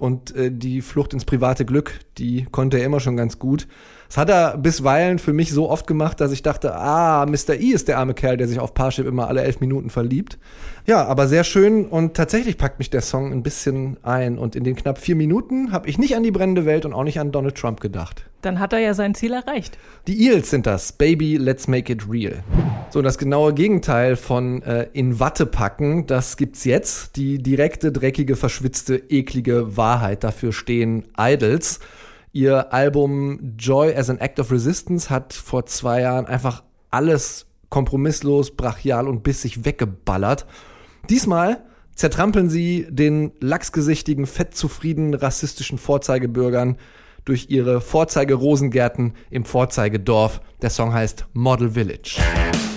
Und 0.00 0.34
äh, 0.34 0.50
die 0.50 0.82
Flucht 0.82 1.14
ins 1.14 1.24
private 1.24 1.64
Glück, 1.64 2.00
die 2.18 2.48
konnte 2.50 2.78
er 2.78 2.86
immer 2.86 2.98
schon 2.98 3.16
ganz 3.16 3.38
gut. 3.38 3.68
Das 4.12 4.18
hat 4.18 4.28
er 4.28 4.58
bisweilen 4.58 5.18
für 5.18 5.32
mich 5.32 5.52
so 5.52 5.70
oft 5.70 5.86
gemacht, 5.86 6.20
dass 6.20 6.32
ich 6.32 6.42
dachte, 6.42 6.74
ah, 6.74 7.24
Mr. 7.24 7.54
E 7.54 7.68
ist 7.68 7.88
der 7.88 7.96
arme 7.96 8.12
Kerl, 8.12 8.36
der 8.36 8.46
sich 8.46 8.60
auf 8.60 8.74
Parship 8.74 9.06
immer 9.06 9.26
alle 9.26 9.40
elf 9.40 9.60
Minuten 9.60 9.88
verliebt. 9.88 10.36
Ja, 10.86 11.06
aber 11.06 11.28
sehr 11.28 11.44
schön 11.44 11.86
und 11.86 12.12
tatsächlich 12.12 12.58
packt 12.58 12.78
mich 12.78 12.90
der 12.90 13.00
Song 13.00 13.32
ein 13.32 13.42
bisschen 13.42 13.96
ein. 14.02 14.36
Und 14.36 14.54
in 14.54 14.64
den 14.64 14.76
knapp 14.76 14.98
vier 14.98 15.16
Minuten 15.16 15.72
habe 15.72 15.88
ich 15.88 15.96
nicht 15.96 16.14
an 16.14 16.22
die 16.22 16.30
brennende 16.30 16.66
Welt 16.66 16.84
und 16.84 16.92
auch 16.92 17.04
nicht 17.04 17.20
an 17.20 17.32
Donald 17.32 17.54
Trump 17.54 17.80
gedacht. 17.80 18.26
Dann 18.42 18.60
hat 18.60 18.74
er 18.74 18.80
ja 18.80 18.92
sein 18.92 19.14
Ziel 19.14 19.32
erreicht. 19.32 19.78
Die 20.06 20.26
Eels 20.26 20.50
sind 20.50 20.66
das. 20.66 20.92
Baby, 20.92 21.38
let's 21.38 21.66
make 21.66 21.90
it 21.90 22.02
real. 22.10 22.44
So, 22.90 23.00
das 23.00 23.16
genaue 23.16 23.54
Gegenteil 23.54 24.16
von 24.16 24.60
äh, 24.60 24.88
in 24.92 25.20
Watte 25.20 25.46
packen, 25.46 26.06
das 26.06 26.36
gibt's 26.36 26.66
jetzt. 26.66 27.16
Die 27.16 27.38
direkte, 27.38 27.90
dreckige, 27.90 28.36
verschwitzte, 28.36 28.96
eklige 29.08 29.78
Wahrheit. 29.78 30.22
Dafür 30.22 30.52
stehen 30.52 31.04
Idols. 31.18 31.80
Ihr 32.34 32.72
Album 32.72 33.56
Joy 33.58 33.94
as 33.94 34.08
an 34.08 34.18
Act 34.18 34.40
of 34.40 34.50
Resistance 34.50 35.10
hat 35.10 35.34
vor 35.34 35.66
zwei 35.66 36.00
Jahren 36.00 36.24
einfach 36.24 36.62
alles 36.90 37.46
kompromisslos, 37.68 38.52
brachial 38.52 39.06
und 39.06 39.22
bissig 39.22 39.66
weggeballert. 39.66 40.46
Diesmal 41.10 41.62
zertrampeln 41.94 42.48
sie 42.48 42.86
den 42.88 43.32
lachsgesichtigen, 43.40 44.24
fettzufriedenen, 44.24 45.12
rassistischen 45.12 45.76
Vorzeigebürgern 45.76 46.78
durch 47.26 47.50
ihre 47.50 47.82
Vorzeigerosengärten 47.82 49.12
im 49.30 49.44
Vorzeigedorf. 49.44 50.40
Der 50.62 50.70
Song 50.70 50.94
heißt 50.94 51.26
Model 51.34 51.72
Village.– 51.72 52.18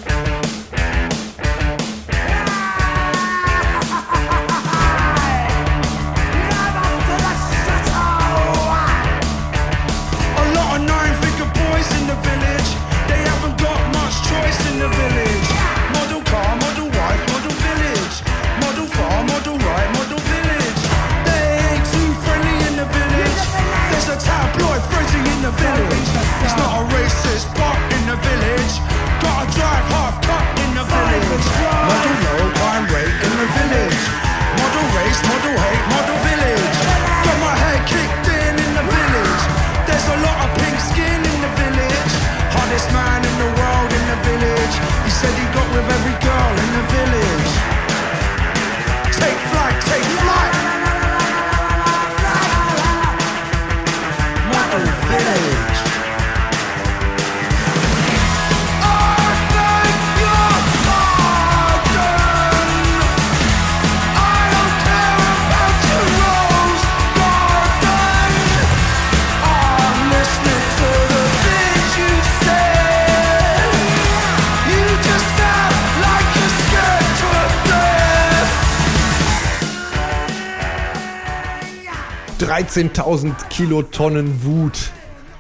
13.000 82.55 83.49
Kilotonnen 83.49 84.45
Wut. 84.45 84.93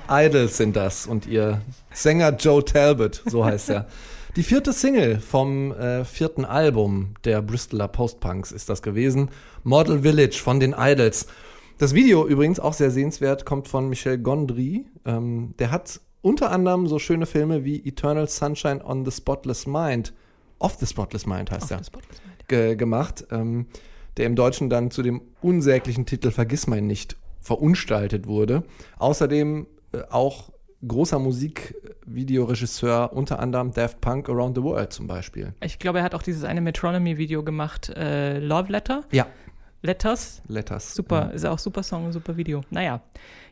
Idols 0.09 0.57
sind 0.57 0.75
das 0.75 1.07
und 1.07 1.25
ihr 1.25 1.61
Sänger 1.93 2.35
Joe 2.35 2.65
Talbot, 2.65 3.23
so 3.25 3.45
heißt 3.45 3.69
er. 3.69 3.87
Die 4.35 4.43
vierte 4.43 4.73
Single 4.73 5.21
vom 5.21 5.71
äh, 5.71 6.03
vierten 6.03 6.43
Album 6.43 7.15
der 7.23 7.41
Bristoler 7.41 7.87
Postpunks 7.87 8.51
ist 8.51 8.67
das 8.67 8.81
gewesen. 8.81 9.29
Model 9.63 10.01
Village 10.01 10.41
von 10.43 10.59
den 10.59 10.75
Idols. 10.77 11.27
Das 11.77 11.93
Video 11.93 12.27
übrigens 12.27 12.59
auch 12.59 12.73
sehr 12.73 12.91
sehenswert, 12.91 13.45
kommt 13.45 13.69
von 13.69 13.87
Michel 13.87 14.17
Gondry. 14.17 14.83
Ähm, 15.05 15.53
der 15.57 15.71
hat 15.71 16.01
unter 16.21 16.51
anderem 16.51 16.85
so 16.85 16.99
schöne 16.99 17.27
Filme 17.27 17.63
wie 17.63 17.77
Eternal 17.87 18.27
Sunshine 18.27 18.83
on 18.83 19.05
the 19.05 19.11
Spotless 19.11 19.65
Mind, 19.65 20.11
Off 20.59 20.75
the 20.81 20.85
Spotless 20.85 21.25
Mind 21.25 21.49
heißt 21.49 21.71
er, 21.71 21.79
ge 22.49 22.75
gemacht, 22.75 23.25
ähm, 23.31 23.67
der 24.17 24.25
im 24.25 24.35
Deutschen 24.35 24.69
dann 24.69 24.91
zu 24.91 25.03
dem 25.03 25.21
unsäglichen 25.41 26.05
Titel 26.05 26.31
Vergiss 26.31 26.67
mein 26.67 26.87
nicht 26.87 27.17
verunstaltet 27.39 28.27
wurde. 28.27 28.63
Außerdem 28.97 29.67
äh, 29.91 30.01
auch 30.09 30.51
großer 30.87 31.19
Musikvideoregisseur, 31.19 33.13
unter 33.13 33.39
anderem 33.39 33.71
Daft 33.71 34.01
Punk 34.01 34.29
Around 34.29 34.57
the 34.57 34.63
World 34.63 34.93
zum 34.93 35.07
Beispiel. 35.07 35.53
Ich 35.61 35.79
glaube, 35.79 35.99
er 35.99 36.03
hat 36.03 36.13
auch 36.13 36.21
dieses 36.21 36.43
eine 36.43 36.61
Metronomy-Video 36.61 37.43
gemacht, 37.43 37.89
äh, 37.89 38.39
Love 38.39 38.71
Letter. 38.71 39.03
Ja. 39.11 39.27
Letters. 39.85 40.41
Letters. 40.47 40.95
Super, 40.95 41.27
ja. 41.27 41.29
ist 41.29 41.45
auch 41.45 41.59
super 41.59 41.83
Song, 41.83 42.11
super 42.11 42.35
Video. 42.37 42.61
Naja. 42.69 43.01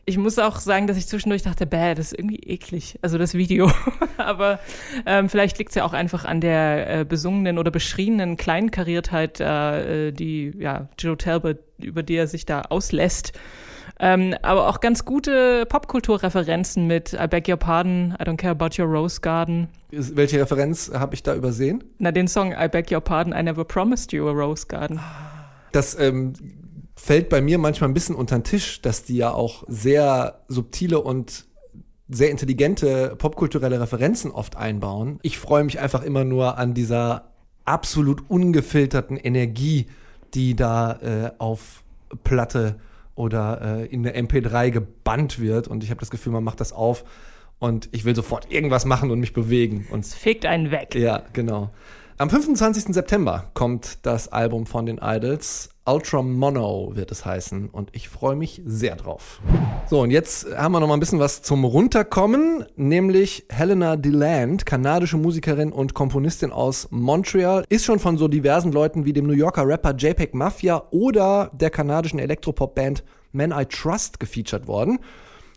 Ich 0.06 0.18
muss 0.18 0.38
auch 0.38 0.58
sagen, 0.58 0.86
dass 0.86 0.98
ich 0.98 1.06
zwischendurch 1.06 1.42
dachte, 1.42 1.64
bäh, 1.64 1.94
das 1.94 2.12
ist 2.12 2.18
irgendwie 2.18 2.40
eklig. 2.40 2.98
Also 3.00 3.16
das 3.16 3.32
Video. 3.32 3.70
Aber 4.18 4.58
ähm, 5.06 5.30
vielleicht 5.30 5.58
liegt 5.58 5.70
es 5.70 5.76
ja 5.76 5.84
auch 5.84 5.94
einfach 5.94 6.26
an 6.26 6.42
der 6.42 7.00
äh, 7.00 7.04
besungenen 7.04 7.58
oder 7.58 7.70
beschriebenen 7.70 8.36
Kleinkariertheit, 8.36 9.40
äh, 9.40 10.12
die 10.12 10.52
ja 10.58 10.88
Joe 10.98 11.16
Talbot, 11.16 11.58
über 11.78 12.02
die 12.02 12.16
er 12.16 12.26
sich 12.26 12.44
da 12.44 12.62
auslässt. 12.62 13.32
Ähm, 14.00 14.34
aber 14.42 14.68
auch 14.68 14.80
ganz 14.80 15.04
gute 15.04 15.66
Popkulturreferenzen 15.66 16.86
mit 16.86 17.12
I 17.12 17.28
beg 17.28 17.48
your 17.48 17.56
pardon, 17.56 18.14
I 18.20 18.24
don't 18.24 18.36
care 18.36 18.50
about 18.50 18.82
your 18.82 18.88
rose 18.88 19.20
garden. 19.20 19.68
Welche 19.90 20.40
Referenz 20.40 20.90
habe 20.92 21.14
ich 21.14 21.22
da 21.22 21.34
übersehen? 21.34 21.84
Na, 21.98 22.10
den 22.10 22.26
Song 22.26 22.52
I 22.52 22.68
beg 22.68 22.90
your 22.90 23.00
pardon, 23.00 23.32
I 23.32 23.42
never 23.42 23.64
promised 23.64 24.12
you 24.12 24.28
a 24.28 24.32
rose 24.32 24.66
garden. 24.66 25.00
Das 25.74 25.98
ähm, 25.98 26.34
fällt 26.94 27.28
bei 27.28 27.40
mir 27.40 27.58
manchmal 27.58 27.90
ein 27.90 27.94
bisschen 27.94 28.14
unter 28.14 28.38
den 28.38 28.44
Tisch, 28.44 28.80
dass 28.80 29.02
die 29.02 29.16
ja 29.16 29.32
auch 29.32 29.64
sehr 29.66 30.44
subtile 30.46 31.00
und 31.00 31.46
sehr 32.08 32.30
intelligente 32.30 33.16
popkulturelle 33.16 33.80
Referenzen 33.80 34.30
oft 34.30 34.56
einbauen. 34.56 35.18
Ich 35.22 35.38
freue 35.38 35.64
mich 35.64 35.80
einfach 35.80 36.02
immer 36.02 36.24
nur 36.24 36.58
an 36.58 36.74
dieser 36.74 37.32
absolut 37.64 38.30
ungefilterten 38.30 39.16
Energie, 39.16 39.86
die 40.34 40.54
da 40.54 40.92
äh, 41.00 41.30
auf 41.38 41.82
Platte 42.22 42.76
oder 43.16 43.80
äh, 43.80 43.86
in 43.86 44.04
der 44.04 44.16
MP3 44.16 44.70
gebannt 44.70 45.40
wird. 45.40 45.66
Und 45.66 45.82
ich 45.82 45.90
habe 45.90 45.98
das 45.98 46.10
Gefühl, 46.10 46.32
man 46.32 46.44
macht 46.44 46.60
das 46.60 46.72
auf 46.72 47.04
und 47.58 47.88
ich 47.90 48.04
will 48.04 48.14
sofort 48.14 48.52
irgendwas 48.52 48.84
machen 48.84 49.10
und 49.10 49.18
mich 49.18 49.32
bewegen. 49.32 49.86
Und 49.90 50.04
es 50.04 50.14
fegt 50.14 50.46
einen 50.46 50.70
weg. 50.70 50.94
Ja, 50.94 51.24
genau. 51.32 51.70
Am 52.16 52.30
25. 52.30 52.94
September 52.94 53.50
kommt 53.54 53.98
das 54.02 54.28
Album 54.28 54.66
von 54.66 54.86
den 54.86 55.00
Idols. 55.02 55.70
Ultra 55.84 56.22
Mono 56.22 56.92
wird 56.94 57.10
es 57.10 57.26
heißen 57.26 57.70
und 57.70 57.90
ich 57.92 58.08
freue 58.08 58.36
mich 58.36 58.62
sehr 58.64 58.94
drauf. 58.94 59.40
So, 59.90 60.00
und 60.00 60.12
jetzt 60.12 60.46
haben 60.56 60.70
wir 60.70 60.78
noch 60.78 60.86
mal 60.86 60.94
ein 60.94 61.00
bisschen 61.00 61.18
was 61.18 61.42
zum 61.42 61.64
Runterkommen, 61.64 62.66
nämlich 62.76 63.46
Helena 63.48 63.96
DeLand, 63.96 64.64
kanadische 64.64 65.16
Musikerin 65.16 65.72
und 65.72 65.94
Komponistin 65.94 66.52
aus 66.52 66.86
Montreal, 66.92 67.64
ist 67.68 67.84
schon 67.84 67.98
von 67.98 68.16
so 68.16 68.28
diversen 68.28 68.70
Leuten 68.70 69.04
wie 69.04 69.12
dem 69.12 69.26
New 69.26 69.32
Yorker 69.32 69.66
Rapper 69.66 69.96
JPEG 69.96 70.34
Mafia 70.34 70.84
oder 70.92 71.50
der 71.52 71.70
kanadischen 71.70 72.20
Elektropop-Band 72.20 73.02
Man 73.32 73.50
I 73.50 73.64
Trust 73.64 74.20
gefeatured 74.20 74.68
worden. 74.68 75.00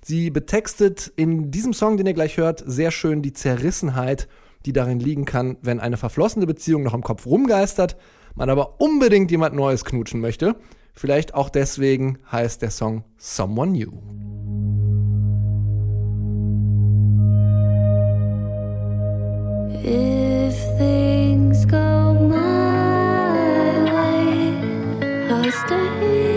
Sie 0.03 0.31
betextet 0.31 1.13
in 1.17 1.51
diesem 1.51 1.73
Song, 1.73 1.97
den 1.97 2.07
ihr 2.07 2.13
gleich 2.15 2.37
hört, 2.37 2.63
sehr 2.65 2.89
schön 2.89 3.21
die 3.21 3.33
Zerrissenheit 3.33 4.27
die 4.67 4.73
darin 4.73 4.99
liegen 4.99 5.25
kann, 5.25 5.57
wenn 5.61 5.79
eine 5.79 5.97
verflossene 5.97 6.45
Beziehung 6.45 6.83
noch 6.83 6.93
im 6.93 7.01
Kopf 7.01 7.25
rumgeistert, 7.25 7.95
man 8.35 8.49
aber 8.49 8.79
unbedingt 8.81 9.31
jemand 9.31 9.55
Neues 9.55 9.85
knutschen 9.85 10.19
möchte. 10.19 10.55
Vielleicht 10.93 11.33
auch 11.33 11.49
deswegen 11.49 12.19
heißt 12.31 12.61
der 12.61 12.71
Song 12.71 13.03
Someone 13.17 13.71
New. 13.71 13.91
If 19.83 20.55
things 20.77 21.65
go 21.65 22.13
my 22.13 22.35
way, 23.89 24.53
I'll 25.29 25.51
stay 25.51 26.36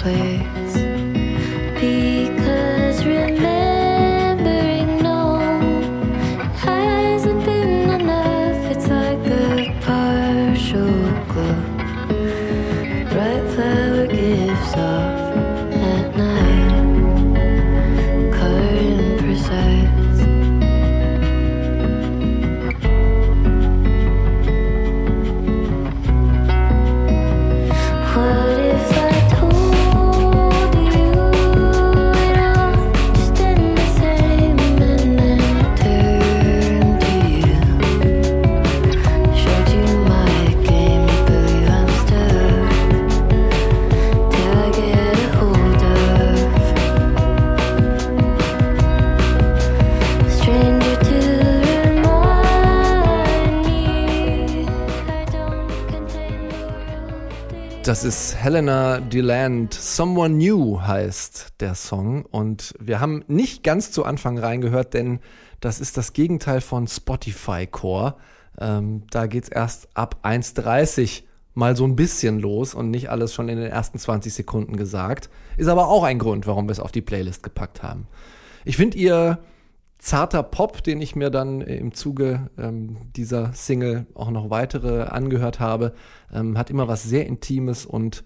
play. 0.00 0.59
Das 57.82 58.04
ist 58.04 58.36
Helena 58.36 59.00
DeLand. 59.00 59.72
Someone 59.72 60.34
New 60.34 60.82
heißt 60.82 61.54
der 61.60 61.74
Song. 61.74 62.26
Und 62.26 62.74
wir 62.78 63.00
haben 63.00 63.24
nicht 63.26 63.64
ganz 63.64 63.90
zu 63.90 64.04
Anfang 64.04 64.38
reingehört, 64.38 64.92
denn 64.92 65.20
das 65.60 65.80
ist 65.80 65.96
das 65.96 66.12
Gegenteil 66.12 66.60
von 66.60 66.86
Spotify 66.86 67.66
Core. 67.66 68.16
Ähm, 68.60 69.04
da 69.10 69.24
es 69.24 69.48
erst 69.48 69.88
ab 69.94 70.18
1,30 70.24 71.22
mal 71.54 71.74
so 71.74 71.84
ein 71.84 71.96
bisschen 71.96 72.38
los 72.38 72.74
und 72.74 72.90
nicht 72.90 73.08
alles 73.08 73.32
schon 73.32 73.48
in 73.48 73.56
den 73.56 73.70
ersten 73.70 73.98
20 73.98 74.34
Sekunden 74.34 74.76
gesagt. 74.76 75.30
Ist 75.56 75.68
aber 75.68 75.88
auch 75.88 76.04
ein 76.04 76.18
Grund, 76.18 76.46
warum 76.46 76.68
wir 76.68 76.72
es 76.72 76.80
auf 76.80 76.92
die 76.92 77.00
Playlist 77.00 77.42
gepackt 77.42 77.82
haben. 77.82 78.06
Ich 78.66 78.76
finde 78.76 78.98
ihr 78.98 79.38
zarter 80.00 80.42
Pop, 80.42 80.82
den 80.82 81.00
ich 81.00 81.14
mir 81.14 81.30
dann 81.30 81.60
im 81.60 81.92
Zuge 81.92 82.50
ähm, 82.58 82.96
dieser 83.14 83.52
Single 83.52 84.06
auch 84.14 84.30
noch 84.30 84.50
weitere 84.50 85.02
angehört 85.02 85.60
habe, 85.60 85.92
ähm, 86.32 86.58
hat 86.58 86.70
immer 86.70 86.88
was 86.88 87.04
sehr 87.04 87.26
Intimes 87.26 87.86
und 87.86 88.24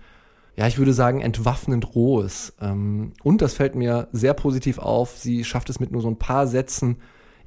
ja, 0.57 0.69
ich 0.69 0.79
würde 0.79 0.93
sagen, 0.93 1.21
entwaffnend 1.21 1.97
Rohes. 1.97 2.55
Ähm, 2.61 3.13
und 3.25 3.43
das 3.43 3.55
fällt 3.55 3.75
mir 3.75 4.07
sehr 4.13 4.35
positiv 4.35 4.79
auf. 4.79 5.19
Sie 5.19 5.43
schafft 5.43 5.69
es 5.69 5.81
mit 5.81 5.91
nur 5.91 6.01
so 6.01 6.09
ein 6.09 6.19
paar 6.19 6.47
Sätzen, 6.47 6.99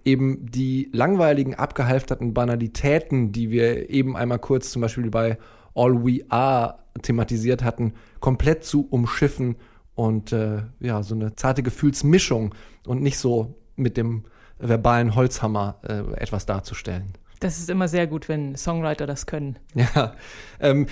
eben 0.04 0.46
die 0.46 0.90
langweiligen, 0.92 1.56
abgehalfterten 1.56 2.34
Banalitäten, 2.34 3.32
die 3.32 3.50
wir 3.50 3.90
eben 3.90 4.18
einmal 4.18 4.40
kurz 4.40 4.72
zum 4.72 4.82
Beispiel 4.82 5.10
bei 5.10 5.38
All 5.74 6.06
We 6.06 6.26
Are 6.30 6.80
thematisiert 7.02 7.64
hatten, 7.64 7.94
komplett 8.20 8.66
zu 8.66 8.88
umschiffen 8.90 9.56
und 9.96 10.34
äh, 10.34 10.64
ja, 10.80 11.02
so 11.02 11.16
eine 11.16 11.36
zarte 11.36 11.64
Gefühlsmischung 11.64 12.54
und 12.86 13.02
nicht 13.02 13.20
so 13.20 13.56
mit 13.78 13.98
dem 13.98 14.26
verbalen 14.60 15.16
Holzhammer 15.16 15.76
äh, 15.88 16.22
etwas 16.22 16.46
darzustellen. 16.46 17.14
Das 17.40 17.60
ist 17.60 17.70
immer 17.70 17.88
sehr 17.88 18.08
gut, 18.08 18.28
wenn 18.30 18.56
Songwriter 18.56 19.08
das 19.08 19.26
können. 19.26 19.58
Ja, 19.76 20.14
ähm, 20.60 20.88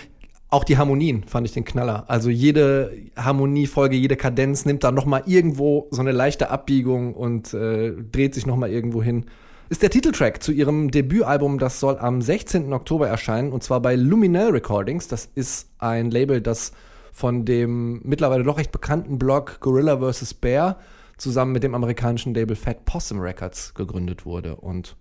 auch 0.49 0.63
die 0.63 0.77
Harmonien 0.77 1.23
fand 1.23 1.47
ich 1.47 1.53
den 1.53 1.65
Knaller. 1.65 2.05
Also 2.07 2.29
jede 2.29 2.93
Harmoniefolge, 3.17 3.95
jede 3.95 4.15
Kadenz 4.15 4.63
nimmt 4.65 4.83
da 4.83 4.91
noch 4.91 5.05
mal 5.05 5.23
irgendwo 5.25 5.87
so 5.91 6.01
eine 6.01 6.11
leichte 6.11 6.49
Abbiegung 6.49 7.13
und 7.13 7.53
äh, 7.53 7.91
dreht 7.91 8.35
sich 8.35 8.45
noch 8.45 8.55
mal 8.55 8.69
irgendwo 8.69 9.01
hin. 9.01 9.25
Ist 9.67 9.81
der 9.81 9.89
Titeltrack 9.89 10.43
zu 10.43 10.51
ihrem 10.51 10.91
Debütalbum, 10.91 11.57
das 11.57 11.79
soll 11.79 11.97
am 11.97 12.21
16. 12.21 12.71
Oktober 12.71 13.07
erscheinen 13.07 13.51
und 13.51 13.63
zwar 13.63 13.81
bei 13.81 13.95
Luminel 13.95 14.51
Recordings. 14.51 15.07
Das 15.07 15.27
ist 15.33 15.69
ein 15.79 16.11
Label, 16.11 16.39
das 16.39 16.71
von 17.11 17.45
dem 17.45 18.01
mittlerweile 18.03 18.43
doch 18.43 18.59
recht 18.59 18.71
bekannten 18.71 19.17
Blog 19.17 19.59
Gorilla 19.61 19.97
vs. 19.97 20.35
Bear 20.35 20.77
zusammen 21.17 21.51
mit 21.51 21.63
dem 21.63 21.75
amerikanischen 21.75 22.33
Label 22.33 22.55
Fat 22.55 22.85
Possum 22.85 23.19
Records 23.19 23.73
gegründet 23.73 24.25
wurde. 24.25 24.55
Und 24.55 24.95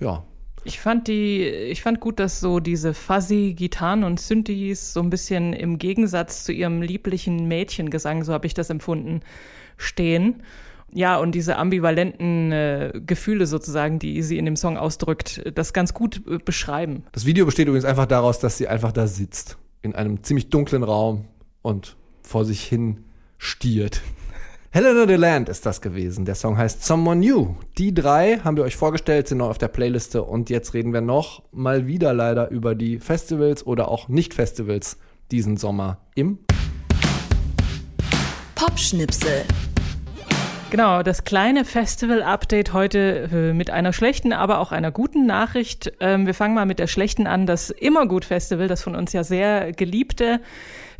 ja. 0.00 0.24
Ich 0.64 0.78
fand 0.78 1.08
die, 1.08 1.42
ich 1.44 1.82
fand 1.82 2.00
gut, 2.00 2.18
dass 2.18 2.40
so 2.40 2.60
diese 2.60 2.92
fuzzy 2.92 3.54
Gitarren 3.56 4.04
und 4.04 4.20
Synthes 4.20 4.92
so 4.92 5.00
ein 5.00 5.08
bisschen 5.08 5.54
im 5.54 5.78
Gegensatz 5.78 6.44
zu 6.44 6.52
ihrem 6.52 6.82
lieblichen 6.82 7.48
Mädchengesang, 7.48 8.24
so 8.24 8.34
habe 8.34 8.46
ich 8.46 8.52
das 8.52 8.68
empfunden, 8.68 9.20
stehen. 9.78 10.42
Ja, 10.92 11.18
und 11.18 11.34
diese 11.34 11.56
ambivalenten 11.56 12.52
äh, 12.52 13.00
Gefühle 13.06 13.46
sozusagen, 13.46 13.98
die 13.98 14.22
sie 14.22 14.38
in 14.38 14.44
dem 14.44 14.56
Song 14.56 14.76
ausdrückt, 14.76 15.40
das 15.54 15.72
ganz 15.72 15.94
gut 15.94 16.22
äh, 16.26 16.38
beschreiben. 16.38 17.04
Das 17.12 17.26
Video 17.26 17.46
besteht 17.46 17.68
übrigens 17.68 17.84
einfach 17.84 18.06
daraus, 18.06 18.40
dass 18.40 18.58
sie 18.58 18.66
einfach 18.66 18.92
da 18.92 19.06
sitzt, 19.06 19.56
in 19.82 19.94
einem 19.94 20.24
ziemlich 20.24 20.50
dunklen 20.50 20.82
Raum 20.82 21.26
und 21.62 21.96
vor 22.22 22.44
sich 22.44 22.64
hin 22.64 23.04
stiert. 23.38 24.02
Helena 24.72 25.04
DeLand 25.04 25.48
ist 25.48 25.66
das 25.66 25.80
gewesen. 25.80 26.24
Der 26.26 26.36
Song 26.36 26.56
heißt 26.56 26.84
Someone 26.84 27.18
New. 27.18 27.56
Die 27.76 27.92
drei 27.92 28.38
haben 28.44 28.56
wir 28.56 28.62
euch 28.62 28.76
vorgestellt, 28.76 29.26
sind 29.26 29.38
noch 29.38 29.48
auf 29.48 29.58
der 29.58 29.66
Playliste 29.66 30.22
und 30.22 30.48
jetzt 30.48 30.74
reden 30.74 30.92
wir 30.92 31.00
noch 31.00 31.42
mal 31.50 31.88
wieder 31.88 32.14
leider 32.14 32.50
über 32.50 32.76
die 32.76 33.00
Festivals 33.00 33.66
oder 33.66 33.88
auch 33.88 34.06
Nicht-Festivals 34.06 34.96
diesen 35.32 35.56
Sommer 35.56 35.98
im 36.14 36.38
Popschnipsel. 38.54 39.42
Genau, 40.70 41.02
das 41.02 41.24
kleine 41.24 41.64
Festival-Update 41.64 42.72
heute 42.72 43.28
äh, 43.32 43.52
mit 43.52 43.70
einer 43.70 43.92
schlechten, 43.92 44.32
aber 44.32 44.60
auch 44.60 44.70
einer 44.70 44.92
guten 44.92 45.26
Nachricht. 45.26 45.92
Ähm, 45.98 46.26
wir 46.26 46.34
fangen 46.34 46.54
mal 46.54 46.64
mit 46.64 46.78
der 46.78 46.86
schlechten 46.86 47.26
an. 47.26 47.44
Das 47.44 47.70
Immergut-Festival, 47.70 48.68
das 48.68 48.80
von 48.80 48.94
uns 48.94 49.12
ja 49.12 49.24
sehr 49.24 49.72
geliebte, 49.72 50.40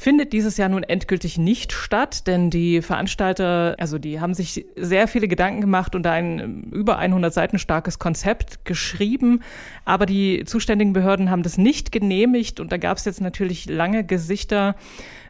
findet 0.00 0.32
dieses 0.32 0.56
Jahr 0.56 0.70
nun 0.70 0.82
endgültig 0.82 1.36
nicht 1.36 1.72
statt, 1.72 2.26
denn 2.26 2.48
die 2.48 2.80
Veranstalter, 2.80 3.76
also 3.78 3.98
die 3.98 4.18
haben 4.18 4.32
sich 4.32 4.64
sehr 4.74 5.06
viele 5.08 5.28
Gedanken 5.28 5.60
gemacht 5.60 5.94
und 5.94 6.06
ein 6.06 6.70
über 6.72 6.96
100 6.96 7.34
Seiten 7.34 7.58
starkes 7.58 7.98
Konzept 7.98 8.64
geschrieben, 8.64 9.42
aber 9.84 10.06
die 10.06 10.44
zuständigen 10.46 10.94
Behörden 10.94 11.30
haben 11.30 11.42
das 11.42 11.58
nicht 11.58 11.92
genehmigt 11.92 12.60
und 12.60 12.72
da 12.72 12.78
gab 12.78 12.96
es 12.96 13.04
jetzt 13.04 13.20
natürlich 13.20 13.68
lange 13.68 14.02
Gesichter. 14.02 14.74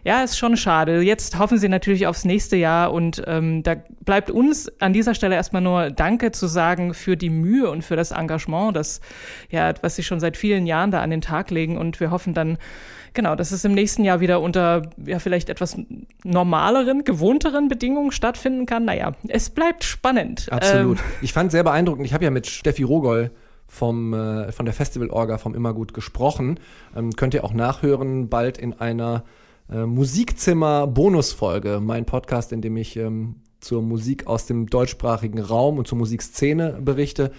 Ja, 0.04 0.22
ist 0.22 0.38
schon 0.38 0.56
schade. 0.56 1.02
Jetzt 1.02 1.38
hoffen 1.38 1.59
sie 1.59 1.68
natürlich 1.68 2.06
aufs 2.06 2.24
nächste 2.24 2.56
Jahr 2.56 2.92
und 2.92 3.22
ähm, 3.26 3.64
da 3.64 3.74
bleibt 4.04 4.30
uns 4.30 4.70
an 4.80 4.92
dieser 4.92 5.16
Stelle 5.16 5.35
erstmal 5.35 5.62
nur 5.62 5.90
Danke 5.90 6.30
zu 6.30 6.46
sagen 6.46 6.94
für 6.94 7.16
die 7.16 7.28
Mühe 7.28 7.68
und 7.68 7.83
für 7.83 7.96
das 7.96 8.12
Engagement, 8.12 8.76
das 8.76 9.00
ja, 9.50 9.74
was 9.83 9.96
sie 9.96 10.04
schon 10.04 10.20
seit 10.20 10.37
vielen 10.37 10.66
Jahren 10.66 10.92
da 10.92 11.02
an 11.02 11.11
den 11.11 11.20
Tag 11.20 11.50
legen 11.50 11.76
und 11.76 11.98
wir 11.98 12.12
hoffen 12.12 12.35
dann, 12.35 12.56
genau, 13.14 13.35
dass 13.35 13.53
es 13.53 13.64
im 13.64 13.73
nächsten 13.73 14.05
Jahr 14.05 14.20
wieder 14.20 14.40
unter 14.40 14.83
ja 15.05 15.18
vielleicht 15.18 15.49
etwas 15.49 15.77
normaleren, 16.25 17.05
gewohnteren 17.05 17.68
Bedingungen 17.68 18.12
stattfinden 18.12 18.66
kann. 18.66 18.85
Naja, 18.85 19.12
es 19.29 19.51
bleibt 19.51 19.85
spannend. 19.85 20.49
Absolut. 20.51 20.99
Ähm, 20.99 21.05
ich 21.23 21.33
fand 21.33 21.51
sehr 21.51 21.64
beeindruckend. 21.64 22.07
Ich 22.07 22.14
habe 22.14 22.25
ja 22.25 22.31
mit 22.31 22.46
Steffi 22.46 22.83
Rogol 22.83 23.31
vom, 23.66 24.12
äh, 24.12 24.53
von 24.53 24.66
der 24.66 24.75
Festival-Orga 24.75 25.38
vom 25.38 25.55
Immergut 25.55 25.94
gesprochen. 25.94 26.59
Ähm, 26.96 27.12
könnt 27.12 27.35
ihr 27.35 27.44
auch 27.44 27.55
nachhören, 27.55 28.29
bald 28.29 28.59
in 28.59 28.73
einer 28.75 29.25
äh, 29.70 29.87
Musikzimmer-Bonusfolge, 29.87 31.81
mein 31.81 32.05
Podcast, 32.05 32.53
in 32.53 32.61
dem 32.61 32.77
ich 32.77 32.96
ähm, 32.96 33.37
zur 33.61 33.83
Musik 33.83 34.27
aus 34.27 34.46
dem 34.46 34.66
deutschsprachigen 34.66 35.38
Raum 35.38 35.79
und 35.79 35.87
zur 35.87 35.99
Musikszene 35.99 36.79
berichte. 36.81 37.31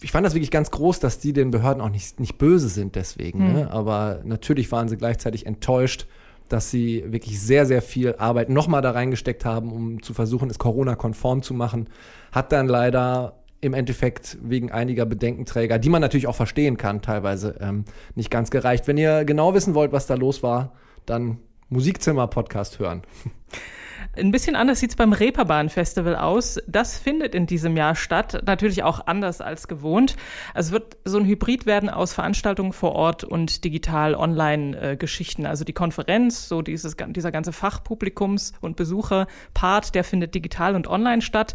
Ich 0.00 0.12
fand 0.12 0.26
das 0.26 0.34
wirklich 0.34 0.50
ganz 0.50 0.70
groß, 0.70 1.00
dass 1.00 1.18
die 1.18 1.32
den 1.32 1.50
Behörden 1.50 1.80
auch 1.80 1.90
nicht, 1.90 2.20
nicht 2.20 2.38
böse 2.38 2.68
sind 2.68 2.96
deswegen. 2.96 3.48
Mhm. 3.48 3.52
Ne? 3.52 3.70
Aber 3.70 4.20
natürlich 4.24 4.70
waren 4.72 4.88
sie 4.88 4.96
gleichzeitig 4.96 5.46
enttäuscht, 5.46 6.06
dass 6.48 6.70
sie 6.70 7.04
wirklich 7.06 7.40
sehr, 7.40 7.66
sehr 7.66 7.82
viel 7.82 8.14
Arbeit 8.16 8.50
nochmal 8.50 8.82
da 8.82 8.90
reingesteckt 8.90 9.44
haben, 9.44 9.72
um 9.72 10.02
zu 10.02 10.12
versuchen, 10.12 10.50
es 10.50 10.58
Corona-konform 10.58 11.42
zu 11.42 11.54
machen. 11.54 11.88
Hat 12.30 12.52
dann 12.52 12.68
leider 12.68 13.42
im 13.62 13.74
Endeffekt 13.74 14.38
wegen 14.42 14.72
einiger 14.72 15.06
Bedenkenträger, 15.06 15.78
die 15.78 15.88
man 15.88 16.02
natürlich 16.02 16.26
auch 16.26 16.34
verstehen 16.34 16.76
kann, 16.76 17.00
teilweise 17.00 17.56
ähm, 17.60 17.84
nicht 18.16 18.30
ganz 18.30 18.50
gereicht. 18.50 18.88
Wenn 18.88 18.98
ihr 18.98 19.24
genau 19.24 19.54
wissen 19.54 19.74
wollt, 19.74 19.92
was 19.92 20.06
da 20.06 20.14
los 20.14 20.42
war, 20.42 20.72
dann 21.06 21.38
Musikzimmer-Podcast 21.68 22.78
hören. 22.80 23.02
Ein 24.14 24.30
bisschen 24.30 24.56
anders 24.56 24.78
sieht's 24.78 24.94
beim 24.94 25.14
Reeperbahn-Festival 25.14 26.16
aus. 26.16 26.60
Das 26.66 26.98
findet 26.98 27.34
in 27.34 27.46
diesem 27.46 27.78
Jahr 27.78 27.96
statt, 27.96 28.42
natürlich 28.44 28.82
auch 28.82 29.06
anders 29.06 29.40
als 29.40 29.68
gewohnt. 29.68 30.16
Es 30.54 30.70
wird 30.70 30.98
so 31.06 31.16
ein 31.16 31.24
Hybrid 31.24 31.64
werden 31.64 31.88
aus 31.88 32.12
Veranstaltungen 32.12 32.74
vor 32.74 32.92
Ort 32.92 33.24
und 33.24 33.64
digital 33.64 34.14
Online-Geschichten. 34.14 35.46
Also 35.46 35.64
die 35.64 35.72
Konferenz, 35.72 36.46
so 36.46 36.60
dieses, 36.60 36.94
dieser 37.08 37.32
ganze 37.32 37.52
Fachpublikums- 37.52 38.52
und 38.60 38.76
Besucher-Part, 38.76 39.94
der 39.94 40.04
findet 40.04 40.34
digital 40.34 40.74
und 40.74 40.88
online 40.88 41.22
statt. 41.22 41.54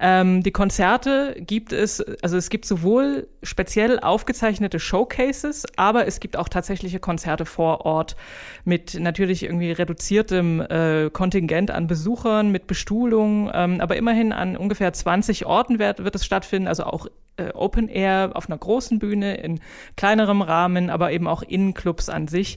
Ähm, 0.00 0.42
die 0.42 0.50
Konzerte 0.50 1.36
gibt 1.38 1.72
es, 1.72 2.00
also 2.20 2.36
es 2.36 2.50
gibt 2.50 2.64
sowohl 2.64 3.28
speziell 3.44 4.00
aufgezeichnete 4.00 4.80
Showcases, 4.80 5.66
aber 5.76 6.08
es 6.08 6.18
gibt 6.18 6.36
auch 6.36 6.48
tatsächliche 6.48 6.98
Konzerte 6.98 7.44
vor 7.44 7.86
Ort 7.86 8.16
mit 8.64 8.98
natürlich 8.98 9.44
irgendwie 9.44 9.70
reduziertem 9.70 10.60
äh, 10.62 11.08
Kontingent 11.10 11.70
an 11.70 11.91
Besuchern, 11.92 12.50
mit 12.50 12.66
Bestuhlung, 12.66 13.50
ähm, 13.52 13.78
aber 13.82 13.96
immerhin 13.96 14.32
an 14.32 14.56
ungefähr 14.56 14.94
20 14.94 15.44
Orten 15.44 15.78
wird, 15.78 16.02
wird 16.02 16.14
es 16.14 16.24
stattfinden, 16.24 16.66
also 16.66 16.84
auch 16.84 17.06
äh, 17.36 17.50
Open 17.52 17.88
Air 17.88 18.30
auf 18.32 18.48
einer 18.48 18.56
großen 18.56 18.98
Bühne, 18.98 19.34
in 19.34 19.60
kleinerem 19.94 20.40
Rahmen, 20.40 20.88
aber 20.88 21.12
eben 21.12 21.28
auch 21.28 21.42
in 21.42 21.74
Clubs 21.74 22.08
an 22.08 22.28
sich. 22.28 22.56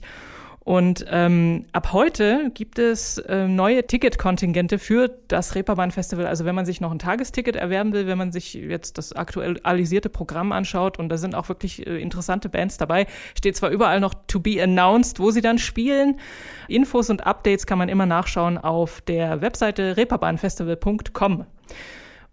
Und 0.66 1.06
ähm, 1.08 1.66
ab 1.70 1.92
heute 1.92 2.50
gibt 2.52 2.80
es 2.80 3.18
äh, 3.18 3.46
neue 3.46 3.86
Ticketkontingente 3.86 4.80
für 4.80 5.08
das 5.28 5.54
Reeperbahn 5.54 5.92
Festival. 5.92 6.26
Also 6.26 6.44
wenn 6.44 6.56
man 6.56 6.66
sich 6.66 6.80
noch 6.80 6.90
ein 6.90 6.98
Tagesticket 6.98 7.54
erwerben 7.54 7.92
will, 7.92 8.08
wenn 8.08 8.18
man 8.18 8.32
sich 8.32 8.54
jetzt 8.54 8.98
das 8.98 9.12
aktualisierte 9.12 10.08
Programm 10.08 10.50
anschaut 10.50 10.98
und 10.98 11.08
da 11.08 11.18
sind 11.18 11.36
auch 11.36 11.48
wirklich 11.48 11.86
äh, 11.86 12.02
interessante 12.02 12.48
Bands 12.48 12.78
dabei, 12.78 13.06
steht 13.38 13.56
zwar 13.56 13.70
überall 13.70 14.00
noch 14.00 14.12
to 14.26 14.40
be 14.40 14.60
announced, 14.60 15.20
wo 15.20 15.30
sie 15.30 15.40
dann 15.40 15.58
spielen. 15.58 16.18
Infos 16.66 17.10
und 17.10 17.24
Updates 17.28 17.66
kann 17.66 17.78
man 17.78 17.88
immer 17.88 18.06
nachschauen 18.06 18.58
auf 18.58 19.02
der 19.02 19.40
Webseite 19.42 19.96
reeperbahnfestival.com. 19.96 21.46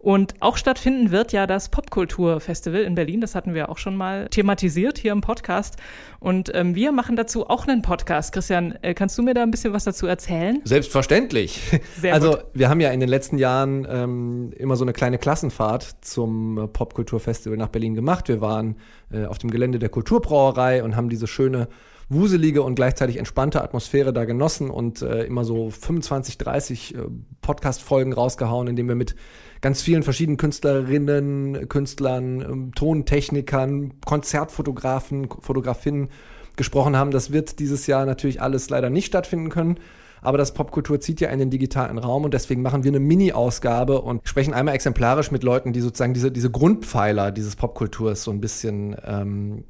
Und 0.04 0.34
auch 0.42 0.58
stattfinden 0.58 1.12
wird 1.12 1.32
ja 1.32 1.48
das 1.48 1.70
Popkulturfestival 1.70 2.82
in 2.82 2.94
Berlin. 2.94 3.22
Das 3.22 3.36
hatten 3.36 3.54
wir 3.54 3.70
auch 3.70 3.78
schon 3.78 3.96
mal 3.96 4.28
thematisiert 4.28 4.98
hier 4.98 5.13
im 5.13 5.22
Podcast. 5.22 5.78
Und 6.20 6.54
ähm, 6.54 6.76
wir 6.76 6.92
machen 6.92 7.16
dazu 7.16 7.50
auch 7.50 7.66
einen 7.66 7.82
Podcast. 7.82 8.34
Christian, 8.34 8.78
äh, 8.82 8.94
kannst 8.96 9.18
du 9.18 9.24
mir 9.24 9.34
da 9.34 9.44
ein 9.44 9.52
bisschen 9.52 9.72
was 9.72 9.86
dazu 9.86 10.06
erzählen? 10.06 10.60
Selbstverständlich. 10.66 11.62
Sehr 12.02 12.13
also 12.13 12.32
gut. 12.32 12.46
wir 12.54 12.68
haben 12.68 12.82
ja 12.82 12.89
in 12.89 13.00
den 13.00 13.08
letzten 13.08 13.38
Jahren 13.38 13.88
ähm, 13.89 14.52
immer 14.58 14.76
so 14.76 14.84
eine 14.84 14.92
kleine 14.92 15.18
Klassenfahrt 15.18 15.96
zum 16.02 16.70
Popkulturfestival 16.74 17.58
nach 17.58 17.70
Berlin 17.70 17.96
gemacht. 17.96 18.28
Wir 18.28 18.42
waren 18.42 18.76
äh, 19.10 19.24
auf 19.24 19.38
dem 19.38 19.52
Gelände 19.52 19.80
der 19.80 19.88
Kulturbrauerei 19.88 20.84
und 20.84 20.98
haben 20.98 21.08
diese 21.08 21.28
schöne 21.28 21.70
wuselige 22.10 22.62
und 22.62 22.76
gleichzeitig 22.76 23.16
entspannte 23.16 23.63
Atmosphäre 23.63 24.12
da 24.12 24.26
genossen 24.26 24.70
und 24.70 25.02
äh, 25.02 25.24
immer 25.24 25.46
so 25.46 25.70
25, 25.70 26.38
30 26.38 26.96
äh, 26.96 26.98
Podcast-Folgen 27.42 28.12
rausgehauen, 28.12 28.68
in 28.68 28.76
denen 28.76 28.89
wir 28.89 28.96
mit 28.96 29.16
ganz 29.63 29.82
vielen 29.82 30.04
verschiedenen 30.04 30.38
Künstlerinnen, 30.38 31.69
Künstlern, 31.69 32.41
ähm, 32.41 32.71
Tontechnikern, 32.76 33.93
Konzertfotografen, 34.06 35.30
Fotografinnen 35.39 36.10
gesprochen 36.58 36.97
haben. 36.97 37.12
Das 37.12 37.32
wird 37.32 37.60
dieses 37.60 37.88
Jahr 37.88 38.06
natürlich 38.06 38.41
alles 38.41 38.69
leider 38.69 38.89
nicht 38.89 39.08
stattfinden 39.08 39.49
können. 39.49 39.80
Aber 40.21 40.38
das 40.38 40.54
Popkultur 40.54 40.99
zieht 40.99 41.21
ja 41.21 41.30
in 41.30 41.39
den 41.39 41.49
digitalen 41.49 41.97
Raum 41.97 42.26
und 42.26 42.34
deswegen 42.34 42.62
machen 42.62 42.84
wir 42.84 42.91
eine 42.91 42.99
Mini-Ausgabe 42.99 44.02
und 44.02 44.21
sprechen 44.28 44.54
einmal 44.54 44.76
exemplarisch 44.76 45.32
mit 45.32 45.43
Leuten, 45.43 45.73
die 45.73 45.82
sozusagen 45.82 46.13
diese, 46.13 46.32
diese 46.32 46.52
Grundpfeiler 46.52 47.32
dieses 47.32 47.56
Popkulturs 47.56 48.23
so 48.23 48.32
ein 48.32 48.41
bisschen 48.41 48.95
ähm, 49.06 49.63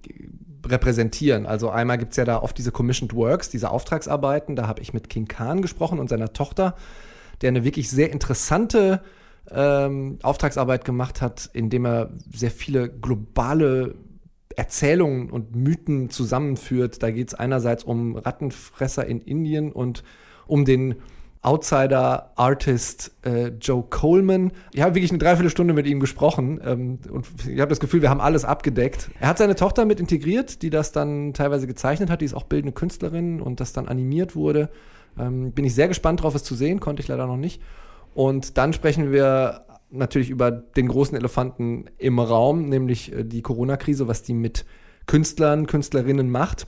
repräsentieren. 0.65 1.45
Also 1.45 1.69
einmal 1.69 1.99
gibt 1.99 2.12
es 2.12 2.17
ja 2.17 2.25
da 2.25 2.41
oft 2.41 2.58
diese 2.58 2.71
Commissioned 2.71 3.15
Works, 3.15 3.49
diese 3.49 3.69
Auftragsarbeiten. 3.69 4.56
Da 4.56 4.67
habe 4.67 4.82
ich 4.82 4.93
mit 4.93 5.10
King 5.10 5.27
Khan 5.27 5.62
gesprochen 5.62 5.99
und 5.99 6.10
seiner 6.10 6.34
Tochter, 6.34 6.75
der 7.41 7.49
eine 7.49 7.63
wirklich 7.63 7.89
sehr 7.89 8.12
interessante 8.12 9.01
ähm, 9.51 10.19
Auftragsarbeit 10.21 10.86
gemacht 10.86 11.21
hat, 11.21 11.49
indem 11.53 11.86
er 11.86 12.12
sehr 12.32 12.51
viele 12.51 12.89
globale 12.89 13.95
Erzählungen 14.56 15.29
und 15.29 15.56
Mythen 15.56 16.10
zusammenführt. 16.10 17.01
Da 17.03 17.12
geht 17.12 17.29
es 17.29 17.34
einerseits 17.34 17.84
um 17.84 18.15
Rattenfresser 18.15 19.06
in 19.06 19.21
Indien 19.21 19.71
und 19.71 20.03
um 20.47 20.65
den 20.65 20.95
Outsider-Artist 21.43 23.12
äh, 23.25 23.47
Joe 23.60 23.84
Coleman. 23.89 24.53
Ich 24.71 24.82
habe 24.82 24.95
wirklich 24.95 25.12
eine 25.12 25.19
Dreiviertelstunde 25.19 25.73
mit 25.73 25.86
ihm 25.86 25.99
gesprochen 25.99 26.62
ähm, 26.63 26.99
und 27.12 27.27
ich 27.45 27.60
habe 27.60 27.67
das 27.67 27.82
Gefühl, 27.82 28.01
wir 28.01 28.10
haben 28.10 28.21
alles 28.21 28.45
abgedeckt. 28.45 29.12
Er 29.19 29.27
hat 29.27 29.39
seine 29.39 29.56
Tochter 29.56 29.84
mit 29.84 29.99
integriert, 29.99 30.62
die 30.62 30.69
das 30.69 30.93
dann 30.93 31.34
teilweise 31.34 31.67
gezeichnet 31.67 32.10
hat. 32.10 32.21
Die 32.21 32.25
ist 32.25 32.34
auch 32.34 32.43
bildende 32.43 32.71
Künstlerin 32.71 33.41
und 33.41 33.60
das 33.60 33.73
dann 33.73 33.89
animiert 33.89 34.38
wurde. 34.38 34.69
Ähm, 35.19 35.51
bin 35.51 35.65
ich 35.65 35.75
sehr 35.75 35.89
gespannt 35.89 36.23
drauf, 36.23 36.34
es 36.34 36.45
zu 36.45 36.56
sehen, 36.56 36.79
konnte 36.79 37.01
ich 37.01 37.10
leider 37.10 37.27
noch 37.27 37.38
nicht. 37.38 37.62
Und 38.13 38.58
dann 38.58 38.73
sprechen 38.73 39.12
wir 39.12 39.65
natürlich 39.89 40.30
über 40.30 40.52
den 40.52 40.88
großen 40.88 41.15
Elefanten 41.15 41.86
im 41.97 42.19
Raum, 42.19 42.67
nämlich 42.69 43.13
äh, 43.13 43.23
die 43.23 43.41
Corona-Krise, 43.41 44.08
was 44.08 44.23
die 44.23 44.34
mit 44.34 44.65
Künstlern, 45.06 45.67
Künstlerinnen 45.67 46.30
macht. 46.30 46.65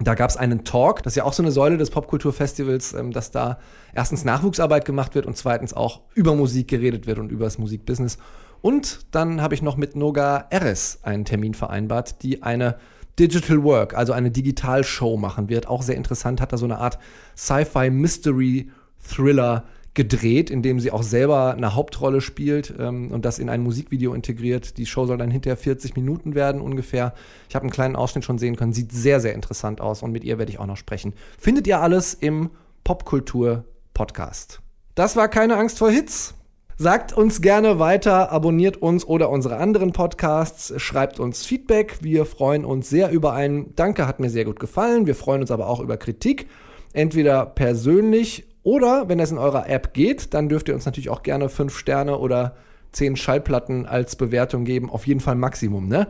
Da 0.00 0.14
gab 0.14 0.30
es 0.30 0.36
einen 0.36 0.64
Talk, 0.64 1.02
das 1.02 1.12
ist 1.12 1.16
ja 1.16 1.24
auch 1.24 1.32
so 1.32 1.42
eine 1.42 1.50
Säule 1.50 1.76
des 1.76 1.90
Popkulturfestivals, 1.90 2.94
ähm, 2.94 3.12
dass 3.12 3.30
da 3.30 3.58
erstens 3.94 4.24
Nachwuchsarbeit 4.24 4.84
gemacht 4.84 5.14
wird 5.14 5.26
und 5.26 5.36
zweitens 5.36 5.74
auch 5.74 6.02
über 6.14 6.34
Musik 6.34 6.68
geredet 6.68 7.06
wird 7.06 7.18
und 7.18 7.32
über 7.32 7.44
das 7.44 7.58
Musikbusiness. 7.58 8.18
Und 8.60 9.06
dann 9.12 9.40
habe 9.40 9.54
ich 9.54 9.62
noch 9.62 9.76
mit 9.76 9.96
Noga 9.96 10.46
Eres 10.50 11.00
einen 11.02 11.24
Termin 11.24 11.54
vereinbart, 11.54 12.22
die 12.22 12.42
eine 12.42 12.76
Digital 13.18 13.62
Work, 13.64 13.96
also 13.96 14.12
eine 14.12 14.30
Digitalshow 14.30 15.16
machen 15.16 15.48
wird. 15.48 15.66
Auch 15.66 15.82
sehr 15.82 15.96
interessant, 15.96 16.40
hat 16.40 16.52
da 16.52 16.56
so 16.56 16.66
eine 16.66 16.78
Art 16.78 16.98
Sci-Fi 17.36 17.90
Mystery 17.90 18.70
Thriller 19.02 19.64
gedreht, 19.98 20.48
in 20.48 20.62
dem 20.62 20.78
sie 20.78 20.92
auch 20.92 21.02
selber 21.02 21.54
eine 21.54 21.74
Hauptrolle 21.74 22.20
spielt 22.20 22.72
ähm, 22.78 23.10
und 23.10 23.24
das 23.24 23.40
in 23.40 23.48
ein 23.48 23.64
Musikvideo 23.64 24.14
integriert. 24.14 24.78
Die 24.78 24.86
Show 24.86 25.06
soll 25.06 25.18
dann 25.18 25.32
hinterher 25.32 25.56
40 25.56 25.96
Minuten 25.96 26.36
werden 26.36 26.60
ungefähr. 26.60 27.14
Ich 27.48 27.56
habe 27.56 27.64
einen 27.64 27.72
kleinen 27.72 27.96
Ausschnitt 27.96 28.24
schon 28.24 28.38
sehen 28.38 28.54
können. 28.54 28.72
Sieht 28.72 28.92
sehr, 28.92 29.18
sehr 29.18 29.34
interessant 29.34 29.80
aus 29.80 30.04
und 30.04 30.12
mit 30.12 30.22
ihr 30.22 30.38
werde 30.38 30.52
ich 30.52 30.60
auch 30.60 30.66
noch 30.66 30.76
sprechen. 30.76 31.14
Findet 31.36 31.66
ihr 31.66 31.80
alles 31.80 32.14
im 32.14 32.50
Popkultur-Podcast. 32.84 34.60
Das 34.94 35.16
war 35.16 35.26
keine 35.26 35.56
Angst 35.56 35.78
vor 35.78 35.90
Hits. 35.90 36.34
Sagt 36.76 37.12
uns 37.12 37.42
gerne 37.42 37.80
weiter, 37.80 38.30
abonniert 38.30 38.76
uns 38.76 39.04
oder 39.04 39.30
unsere 39.30 39.56
anderen 39.56 39.92
Podcasts, 39.92 40.72
schreibt 40.80 41.18
uns 41.18 41.44
Feedback. 41.44 41.98
Wir 42.02 42.24
freuen 42.24 42.64
uns 42.64 42.88
sehr 42.88 43.10
über 43.10 43.32
ein 43.32 43.74
Danke, 43.74 44.06
hat 44.06 44.20
mir 44.20 44.30
sehr 44.30 44.44
gut 44.44 44.60
gefallen. 44.60 45.06
Wir 45.08 45.16
freuen 45.16 45.40
uns 45.40 45.50
aber 45.50 45.66
auch 45.66 45.80
über 45.80 45.96
Kritik. 45.96 46.46
Entweder 46.92 47.46
persönlich 47.46 48.47
Oder 48.68 49.08
wenn 49.08 49.18
es 49.18 49.30
in 49.30 49.38
eurer 49.38 49.66
App 49.70 49.94
geht, 49.94 50.34
dann 50.34 50.50
dürft 50.50 50.68
ihr 50.68 50.74
uns 50.74 50.84
natürlich 50.84 51.08
auch 51.08 51.22
gerne 51.22 51.48
fünf 51.48 51.74
Sterne 51.74 52.18
oder 52.18 52.54
zehn 52.92 53.16
Schallplatten 53.16 53.86
als 53.86 54.14
Bewertung 54.14 54.66
geben. 54.66 54.90
Auf 54.90 55.06
jeden 55.06 55.20
Fall 55.20 55.36
Maximum, 55.36 55.88
ne? 55.88 56.06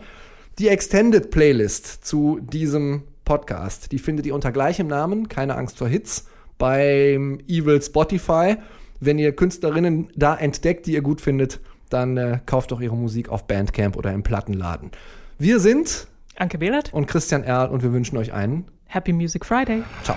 Die 0.59 0.67
Extended 0.67 1.31
Playlist 1.31 2.05
zu 2.05 2.41
diesem 2.41 3.05
Podcast, 3.25 3.93
die 3.93 4.01
findet 4.01 4.27
ihr 4.27 4.35
unter 4.35 4.51
gleichem 4.51 4.89
Namen, 4.89 5.29
keine 5.29 5.55
Angst 5.55 5.79
vor 5.79 5.87
Hits, 5.87 6.27
beim 6.59 7.39
Evil 7.47 7.81
Spotify. 7.81 8.57
Wenn 8.99 9.21
ihr 9.21 9.37
Künstlerinnen 9.37 10.09
da 10.17 10.35
entdeckt, 10.35 10.87
die 10.87 10.95
ihr 10.95 11.03
gut 11.03 11.21
findet, 11.21 11.61
dann 11.91 12.17
äh, 12.17 12.41
kauft 12.45 12.73
doch 12.73 12.81
ihre 12.81 12.97
Musik 12.97 13.29
auf 13.29 13.47
Bandcamp 13.47 13.97
oder 13.97 14.13
im 14.13 14.25
Plattenladen. 14.25 14.91
Wir 15.39 15.61
sind 15.61 16.09
Anke 16.37 16.59
Behlert 16.59 16.93
und 16.93 17.07
Christian 17.07 17.45
Erl 17.45 17.69
und 17.69 17.85
wir 17.85 17.93
wünschen 17.93 18.19
euch 18.19 18.33
einen 18.33 18.65
Happy 18.87 19.13
Music 19.13 19.47
Friday. 19.47 19.85
Ciao. 20.03 20.17